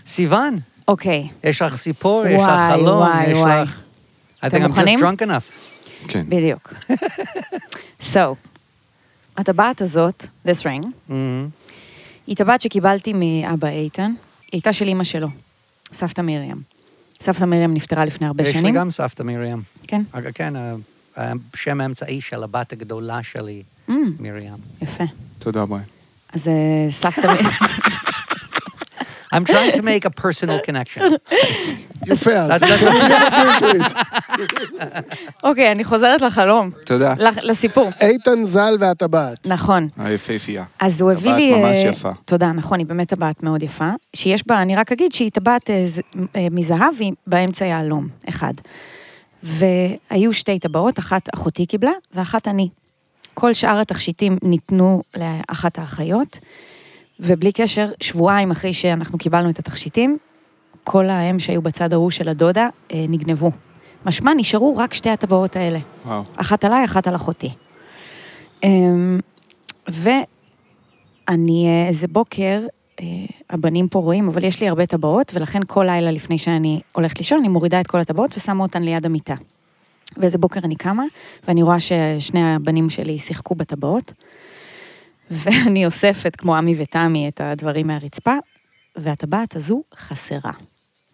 [0.07, 1.27] סיוון, אוקיי.
[1.43, 3.37] יש לך סיפור, יש לך חלום, יש.
[3.37, 3.69] לך...
[4.43, 4.99] I אתם think I'm just מוכנים?
[4.99, 6.07] drunk enough.
[6.07, 6.23] כן.
[6.29, 6.73] בדיוק.
[8.13, 8.17] So,
[9.37, 11.13] הטבעת הזאת, this ring, Mhm.
[12.27, 14.11] היא טבעת שקיבלתי מאבא איתן,
[14.41, 15.27] היא הייתה של אימא שלו,
[15.93, 16.61] סבתא מרים.
[17.21, 18.75] סבתא מרים נפטרה לפני הרבה יש לי שנים.
[18.75, 19.61] גם סבתא מרים.
[19.87, 20.01] כן,
[20.35, 20.53] כן,
[21.15, 24.53] השם האמצעי של הבת הגדולה שלי, Mm, מרים.
[24.81, 25.03] יפה.
[25.39, 25.83] תודה, בריין.
[26.33, 26.53] אז אה,
[26.89, 27.45] סבתא מרים...
[29.33, 31.01] I'm trying to make a personal connection.
[32.59, 33.93] drink, please?
[35.43, 36.71] אוקיי, אני חוזרת לחלום.
[36.85, 37.13] תודה.
[37.43, 37.89] לסיפור.
[38.01, 39.47] איתן ז"ל והטבעת.
[39.47, 39.87] נכון.
[39.97, 40.63] היפהפייה.
[40.79, 41.55] אז הוא הביא טבעת לי...
[41.55, 42.11] ממש אה, יפה.
[42.25, 43.89] תודה, נכון, היא באמת טבעת מאוד יפה.
[44.15, 45.85] שיש בה, אני רק אגיד שהיא טבעת אה,
[46.35, 48.53] אה, מזהב, והיא באמצע יהלום, אחד.
[49.43, 52.69] והיו שתי טבעות, אחת אחותי קיבלה, ואחת אני.
[53.33, 56.39] כל שאר התכשיטים ניתנו לאחת האחיות,
[57.19, 60.17] ובלי קשר, שבועיים אחרי שאנחנו קיבלנו את התכשיטים,
[60.83, 63.51] כל האם שהיו בצד ההוא של הדודה אה, נגנבו.
[64.05, 65.79] משמע, נשארו רק שתי הטבעות האלה.
[66.05, 66.23] וואו.
[66.37, 67.49] אחת עליי, אחת על אחותי.
[68.63, 69.19] אמ,
[69.87, 72.61] ואני אה, איזה בוקר,
[72.99, 73.05] אה,
[73.49, 77.39] הבנים פה רואים, אבל יש לי הרבה טבעות, ולכן כל לילה לפני שאני הולכת לישון,
[77.39, 79.35] אני מורידה את כל הטבעות ושמה אותן ליד המיטה.
[80.17, 81.03] ואיזה בוקר אני קמה,
[81.47, 84.13] ואני רואה ששני הבנים שלי שיחקו בטבעות,
[85.31, 88.35] ואני אוספת, כמו עמי ותמי, את הדברים מהרצפה,
[88.95, 90.51] והטבעת הזו חסרה.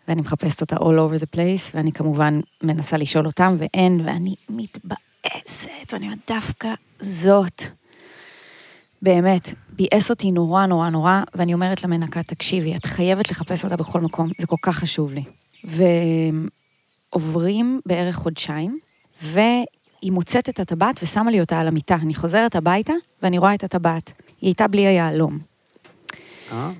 [0.07, 5.93] ואני מחפשת אותה all over the place, ואני כמובן מנסה לשאול אותם, ואין, ואני מתבאסת,
[5.93, 7.63] ואני אומרת, דווקא זאת.
[9.01, 14.01] באמת, ביאס אותי נורא נורא נורא, ואני אומרת למנקה, תקשיבי, את חייבת לחפש אותה בכל
[14.01, 15.23] מקום, זה כל כך חשוב לי.
[17.13, 18.79] ועוברים בערך חודשיים,
[19.21, 19.65] והיא
[20.11, 21.95] מוצאת את הטבעת ושמה לי אותה על המיטה.
[21.95, 22.93] אני חוזרת הביתה,
[23.23, 24.13] ואני רואה את הטבעת.
[24.41, 25.39] היא הייתה בלי היהלום.
[26.51, 26.71] אה?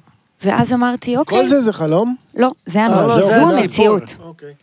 [0.42, 1.38] ואז אמרתי, אוקיי.
[1.38, 2.16] כל זה זה חלום?
[2.36, 4.16] לא, זה אה, המציאות, זהו, זו זה המציאות.
[4.20, 4.54] אוקיי.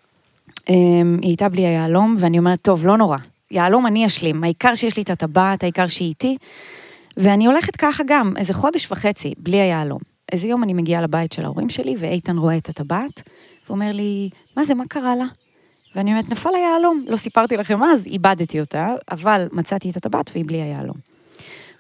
[0.68, 3.16] אמ, היא הייתה בלי היהלום, ואני אומרת, טוב, לא נורא.
[3.50, 6.36] יהלום אני אשלים, העיקר שיש לי את הטבעת, העיקר שהיא איתי.
[7.16, 9.98] ואני הולכת ככה גם, איזה חודש וחצי, בלי היהלום.
[10.32, 13.22] איזה יום אני מגיעה לבית של ההורים שלי, ואיתן רואה את הטבעת,
[13.68, 15.24] ואומר לי, מה זה, מה קרה לה?
[15.94, 17.04] ואני אומרת, נפל היהלום.
[17.08, 20.96] לא סיפרתי לכם אז, איבדתי אותה, אבל מצאתי את הטבעת והיא בלי היהלום.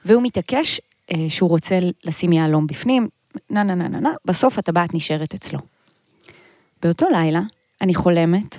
[0.04, 0.80] והוא מתעקש
[1.12, 3.08] אה, שהוא רוצה לשים יהלום בפנים,
[3.50, 5.58] נה נה נה נה נה, בסוף הטבעת נשארת אצלו.
[6.82, 7.40] באותו לילה,
[7.80, 8.58] אני חולמת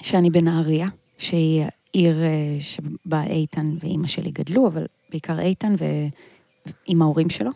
[0.00, 7.30] שאני בנהריה, שהיא עיר אה, שבה איתן ואימא שלי גדלו, אבל בעיקר איתן ועם ההורים
[7.30, 7.50] שלו.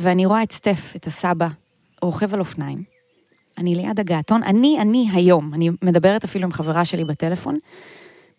[0.00, 1.48] ואני רואה את סטף, את הסבא,
[2.02, 2.97] רוכב על אופניים.
[3.58, 7.58] אני ליד הגעתון, אני, אני היום, אני מדברת אפילו עם חברה שלי בטלפון,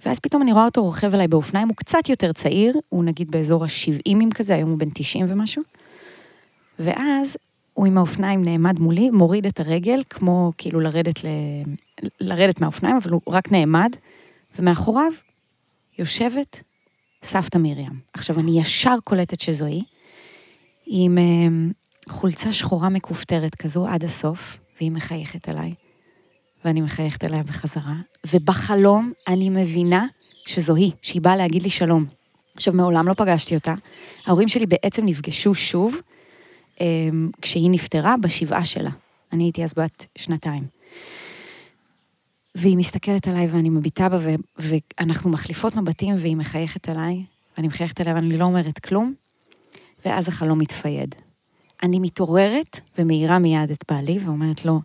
[0.05, 3.63] ואז פתאום אני רואה אותו רוכב אליי באופניים, הוא קצת יותר צעיר, הוא נגיד באזור
[3.63, 5.63] ה-70 כזה, היום הוא בן 90 ומשהו.
[6.79, 7.37] ואז
[7.73, 11.27] הוא עם האופניים נעמד מולי, מוריד את הרגל, כמו כאילו לרדת, ל...
[12.19, 13.95] לרדת מהאופניים, אבל הוא רק נעמד,
[14.59, 15.11] ומאחוריו
[15.99, 16.63] יושבת
[17.23, 17.99] סבתא מרים.
[18.13, 19.83] עכשיו, אני ישר קולטת שזו היא,
[20.85, 21.23] עם אה,
[22.09, 25.73] חולצה שחורה מכופתרת כזו עד הסוף, והיא מחייכת אליי,
[26.65, 27.95] ואני מחייכת אליה בחזרה,
[28.33, 30.05] ובחלום אני מבינה
[30.45, 32.05] שזו היא, שהיא באה להגיד לי שלום.
[32.55, 33.73] עכשיו, מעולם לא פגשתי אותה.
[34.25, 35.95] ההורים שלי בעצם נפגשו שוב,
[36.81, 36.85] אה,
[37.41, 38.89] כשהיא נפטרה בשבעה שלה.
[39.33, 40.63] אני הייתי אז בת שנתיים.
[42.55, 47.23] והיא מסתכלת עליי ואני מביטה בה, ו- ואנחנו מחליפות מבטים והיא מחייכת אליי,
[47.57, 49.13] ואני מחייכת אליה ואני לא אומרת כלום,
[50.05, 51.15] ואז החלום מתפייד.
[51.83, 54.79] אני מתעוררת ומאירה מיד את בעלי ואומרת לו,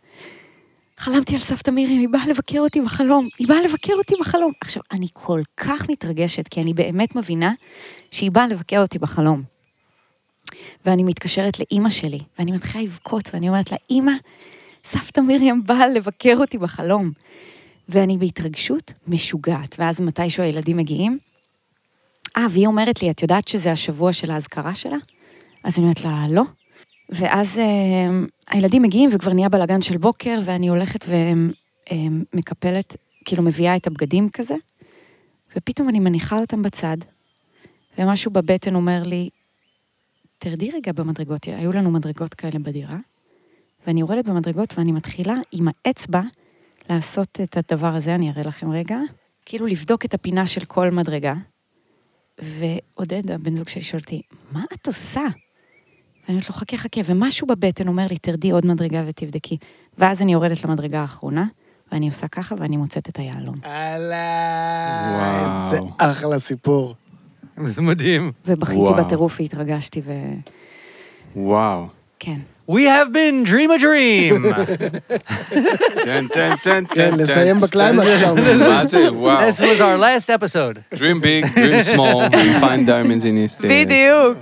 [0.99, 4.53] חלמתי על סבתא מירי, היא באה לבקר אותי בחלום, היא באה לבקר אותי בחלום.
[4.61, 7.53] עכשיו, אני כל כך מתרגשת, כי אני באמת מבינה
[8.11, 9.43] שהיא באה לבקר אותי בחלום.
[10.87, 14.13] ואני מתקשרת לאימא שלי, ואני מתחילה לבכות, ואני אומרת לה, אימא,
[14.85, 17.13] סבתא מרים באה לבקר אותי בחלום.
[17.89, 21.19] ואני בהתרגשות משוגעת, ואז מתישהו הילדים מגיעים,
[22.37, 24.97] אה, והיא אומרת לי, את יודעת שזה השבוע של האזכרה שלה?
[25.65, 26.43] אז אני אומרת לה, לא.
[27.09, 27.65] ואז אה,
[28.51, 31.05] הילדים מגיעים וכבר נהיה בלאגן של בוקר, ואני הולכת
[31.93, 34.55] ומקפלת, כאילו מביאה את הבגדים כזה,
[35.57, 36.97] ופתאום אני מניחה אותם בצד,
[37.99, 39.29] ומשהו בבטן אומר לי,
[40.39, 42.97] תרדי רגע במדרגות, היו לנו מדרגות כאלה בדירה,
[43.87, 46.21] ואני יורדת במדרגות ואני מתחילה עם האצבע
[46.91, 48.99] לעשות את הדבר הזה, אני אראה לכם רגע,
[49.47, 51.35] כאילו לבדוק את הפינה של כל מדרגה.
[52.39, 55.23] ועודד, הבן זוג שלי, שואל אותי, מה את עושה?
[56.29, 59.57] ואני אומרת לו, חכה, חכה, ומשהו בבטן אומר לי, תרדי עוד מדרגה ותבדקי.
[59.99, 61.45] ואז אני יורדת למדרגה האחרונה,
[61.93, 63.55] ואני עושה ככה, ואני מוצאת את היהלום.
[65.15, 65.73] וואו.
[65.73, 66.95] איזה אחלה סיפור.
[67.65, 68.33] זה מדהים.
[68.47, 68.81] ובכיתי.
[68.99, 70.13] בטירוף והתרגשתי, ו...
[71.37, 71.87] וואו.
[72.19, 72.39] כן.
[72.71, 74.33] We have been dream a dream.
[76.05, 77.17] תן, תן, תן, כן, תן.
[77.17, 77.67] לסיים תן.
[77.67, 78.09] בקליימקס.
[78.69, 79.13] מה זה?
[79.13, 79.49] וואו.
[79.49, 80.97] This was our last episode.
[80.99, 83.63] Dream big, dream small, and find diamonds in East.
[83.69, 84.39] בדיוק.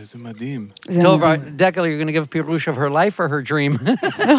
[0.00, 0.68] איזה מדהים.
[1.02, 1.40] טוב, מדהים.
[1.56, 3.90] דקל, you're going to give פירוש of her life or her dream?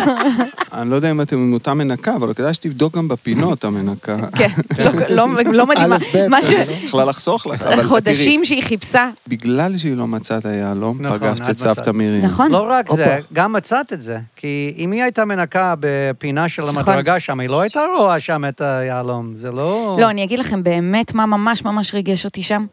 [0.74, 4.18] אני לא יודע אם אתם עם אותה מנקה, אבל כדאי שתבדוק גם בפינות המנקה.
[4.38, 4.48] כן,
[4.84, 5.98] לא- לא- לא מדהימה.
[6.30, 6.38] לא?
[6.84, 9.10] יכלה לחסוך לך, אבל תראי, חודשים שהיא חיפשה.
[9.28, 11.92] בגלל שהיא לא מצאה את היהלום, נכון, פגשת את סבתא.
[11.92, 12.22] מירי.
[12.22, 12.52] נכון.
[12.52, 13.20] לא רק זה.
[13.34, 14.18] גם מצאת את זה.
[14.36, 16.78] כי אם היא הייתה מנקה בפינה של נכון.
[16.78, 19.34] המדרגה שם, היא לא הייתה רואה שם את היהלום.
[19.36, 19.98] זה לא...
[20.02, 22.66] לא, אני אגיד לכם באמת מה ממש ממש ריגש אותי שם.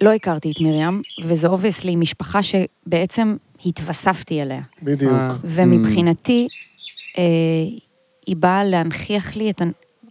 [0.00, 3.36] לא הכרתי את מרים, וזה obviously משפחה שבעצם
[3.66, 4.60] התווספתי אליה.
[4.82, 5.12] בדיוק.
[5.12, 5.28] אה.
[5.44, 6.48] ומבחינתי,
[7.18, 7.22] אה,
[8.26, 9.62] היא באה להנכיח לי את...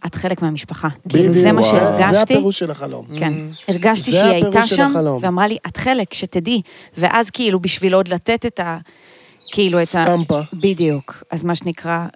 [0.06, 0.88] את חלק מהמשפחה.
[1.08, 1.74] כאילו, זה מה בדיוק.
[1.74, 2.34] זה- זה שהרגשתי.
[2.34, 3.06] הפירוש של החלום.
[3.18, 3.32] כן.
[3.68, 5.18] הרגשתי שהיא הייתה של שם, החלום.
[5.22, 6.62] ואמרה לי, את חלק, שתדעי.
[6.98, 8.78] ואז כאילו, בשביל עוד לתת את ה...
[9.52, 10.04] כאילו, את ה...
[10.04, 10.40] סטמפה.
[10.52, 11.22] בדיוק.
[11.30, 12.06] אז מה שנקרא,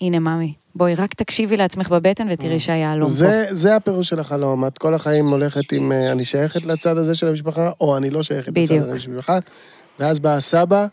[0.00, 3.14] הנה, ממי, בואי, רק תקשיבי לעצמך בבטן ותראי שהיהלום פה.
[3.50, 4.66] זה, הפירוש של החלום.
[4.66, 8.22] את כל החיים הולכת עם אה, אני שייכת לצד הזה של המשפחה, או אני לא
[8.22, 8.88] שייכת לצד בדיוק.
[8.88, 9.38] הזה של המשפחה.
[9.98, 10.86] ואז בא הסבא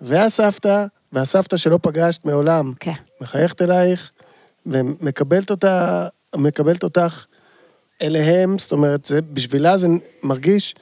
[0.00, 2.92] והסבתא, והסבתא שלא פגשת מעולם, כן.
[3.20, 4.10] מחייכת אלייך,
[4.66, 6.06] ומקבלת אותה,
[6.36, 7.24] מקבלת אותך
[8.02, 9.88] אליהם, זאת אומרת, זה, בשבילה זה
[10.22, 10.74] מרגיש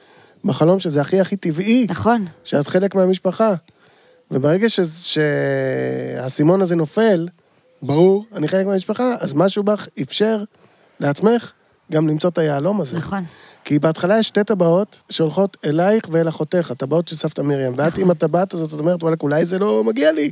[0.45, 2.25] בחלום שזה הכי הכי טבעי, נכון.
[2.43, 3.53] שאת חלק מהמשפחה.
[4.31, 7.27] וברגע ש, שהאסימון הזה נופל,
[7.81, 10.43] ברור, אני חלק מהמשפחה, אז משהו בך אפשר
[10.99, 11.51] לעצמך
[11.91, 12.97] גם למצוא את היהלום הזה.
[12.97, 13.23] נכון.
[13.63, 17.73] כי בהתחלה יש שתי טבעות שהולכות אלייך ואל אחותך, הטבעות של סבתא מרים.
[17.75, 18.01] ואת נכון.
[18.01, 20.31] עם הטבעת הזאת, את אומרת, וואלכ, אולי זה לא מגיע לי.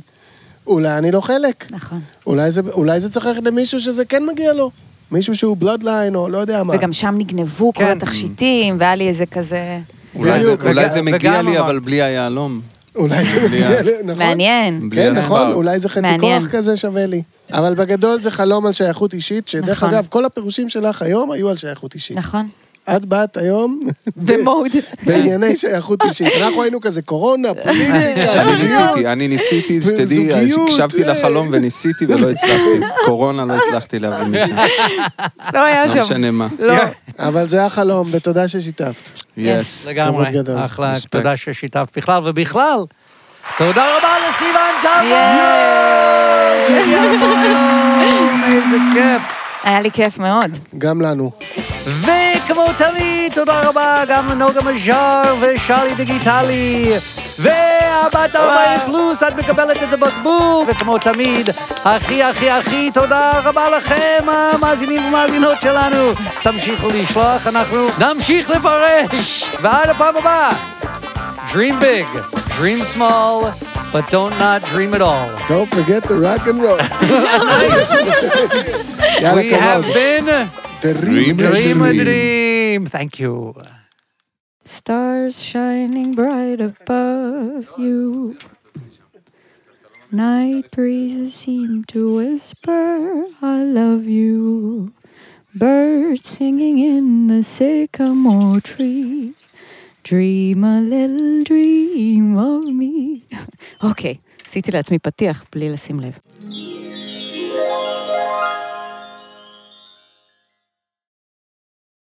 [0.66, 1.66] אולי אני לא חלק.
[1.70, 2.00] נכון.
[2.26, 4.70] אולי זה, אולי זה צריך ללכת למישהו שזה כן מגיע לו.
[5.10, 6.74] מישהו שהוא בלודליין, או לא יודע מה.
[6.74, 7.96] וגם שם נגנבו כל כן.
[7.96, 9.80] התכשיטים, והיה לי איזה כזה...
[10.14, 10.54] אולי זה-.
[10.64, 12.60] אולי זה מגיע לי, אבל בלי היהלום.
[12.96, 14.18] אולי זה מגיע לי, נכון?
[14.26, 14.88] מעניין.
[14.92, 15.52] כן, נכון.
[15.52, 16.42] אולי זה חצי מעניין.
[16.42, 17.22] כוח כזה שווה לי.
[17.52, 19.94] אבל בגדול זה חלום על שייכות אישית, שדרך נכון.
[19.94, 22.16] אגב, כל הפירושים שלך היום היו על שייכות אישית.
[22.16, 22.48] נכון.
[22.96, 23.80] את באת היום
[24.16, 24.70] במוד.
[25.02, 26.32] בענייני שייכות אישית.
[26.42, 28.60] אנחנו היינו כזה קורונה, פוליטיקה, אני זוגיות.
[28.60, 31.12] ניסיתי, אני ניסיתי, שתדעי, הקשבתי אה.
[31.12, 32.86] לחלום וניסיתי ולא הצלחתי.
[33.04, 34.56] קורונה לא הצלחתי להביא משם.
[35.54, 36.00] לא היה לא שם.
[36.00, 36.48] משנה מה.
[36.58, 36.74] לא.
[37.18, 39.25] אבל זה החלום, ותודה ששיתפת.
[39.36, 39.86] יס.
[39.88, 40.24] לגמרי.
[40.24, 40.64] כבוד גדול.
[40.64, 41.12] אחלה, רספקט.
[41.12, 42.78] תודה ששיתפת בכלל, ובכלל,
[43.58, 45.36] תודה רבה לסיוון טלמון!
[48.52, 49.22] איזה כיף.
[49.64, 50.58] היה לי כיף מאוד.
[50.78, 51.30] גם לנו.
[51.86, 56.92] וכמו תמיד, תודה רבה גם לנוגה מז'אר ושלי דיגיטלי.
[57.96, 60.68] והבת 40 פלוס, את מקבלת את הבקבוק.
[60.68, 61.50] וכמו תמיד,
[61.84, 66.12] הכי הכי הכי תודה רבה לכם, המאזינים ומאזינות שלנו.
[66.42, 69.44] תמשיכו לשלוח, אנחנו נמשיך לפרש.
[69.60, 70.50] ועד הפעם הבאה,
[71.52, 72.06] Dream big,
[72.58, 73.36] dream small,
[73.92, 75.28] but don't not dream at all.
[75.48, 76.80] Don't forget the rock and roll.
[79.22, 79.94] יאללה, We have כבוד.
[79.94, 80.28] been
[80.82, 82.04] Dream Dream a dream.
[82.04, 82.86] Dream.
[82.86, 83.75] Thank you.
[84.65, 88.37] Stars shining bright above you.
[90.11, 94.93] Night breezes seem to whisper, I love you.
[95.55, 99.33] Birds singing in the sycamore tree.
[100.03, 103.23] Dream a little dream of me.
[103.83, 104.15] אוקיי,
[104.47, 106.17] עשיתי לעצמי פתיח בלי לשים לב.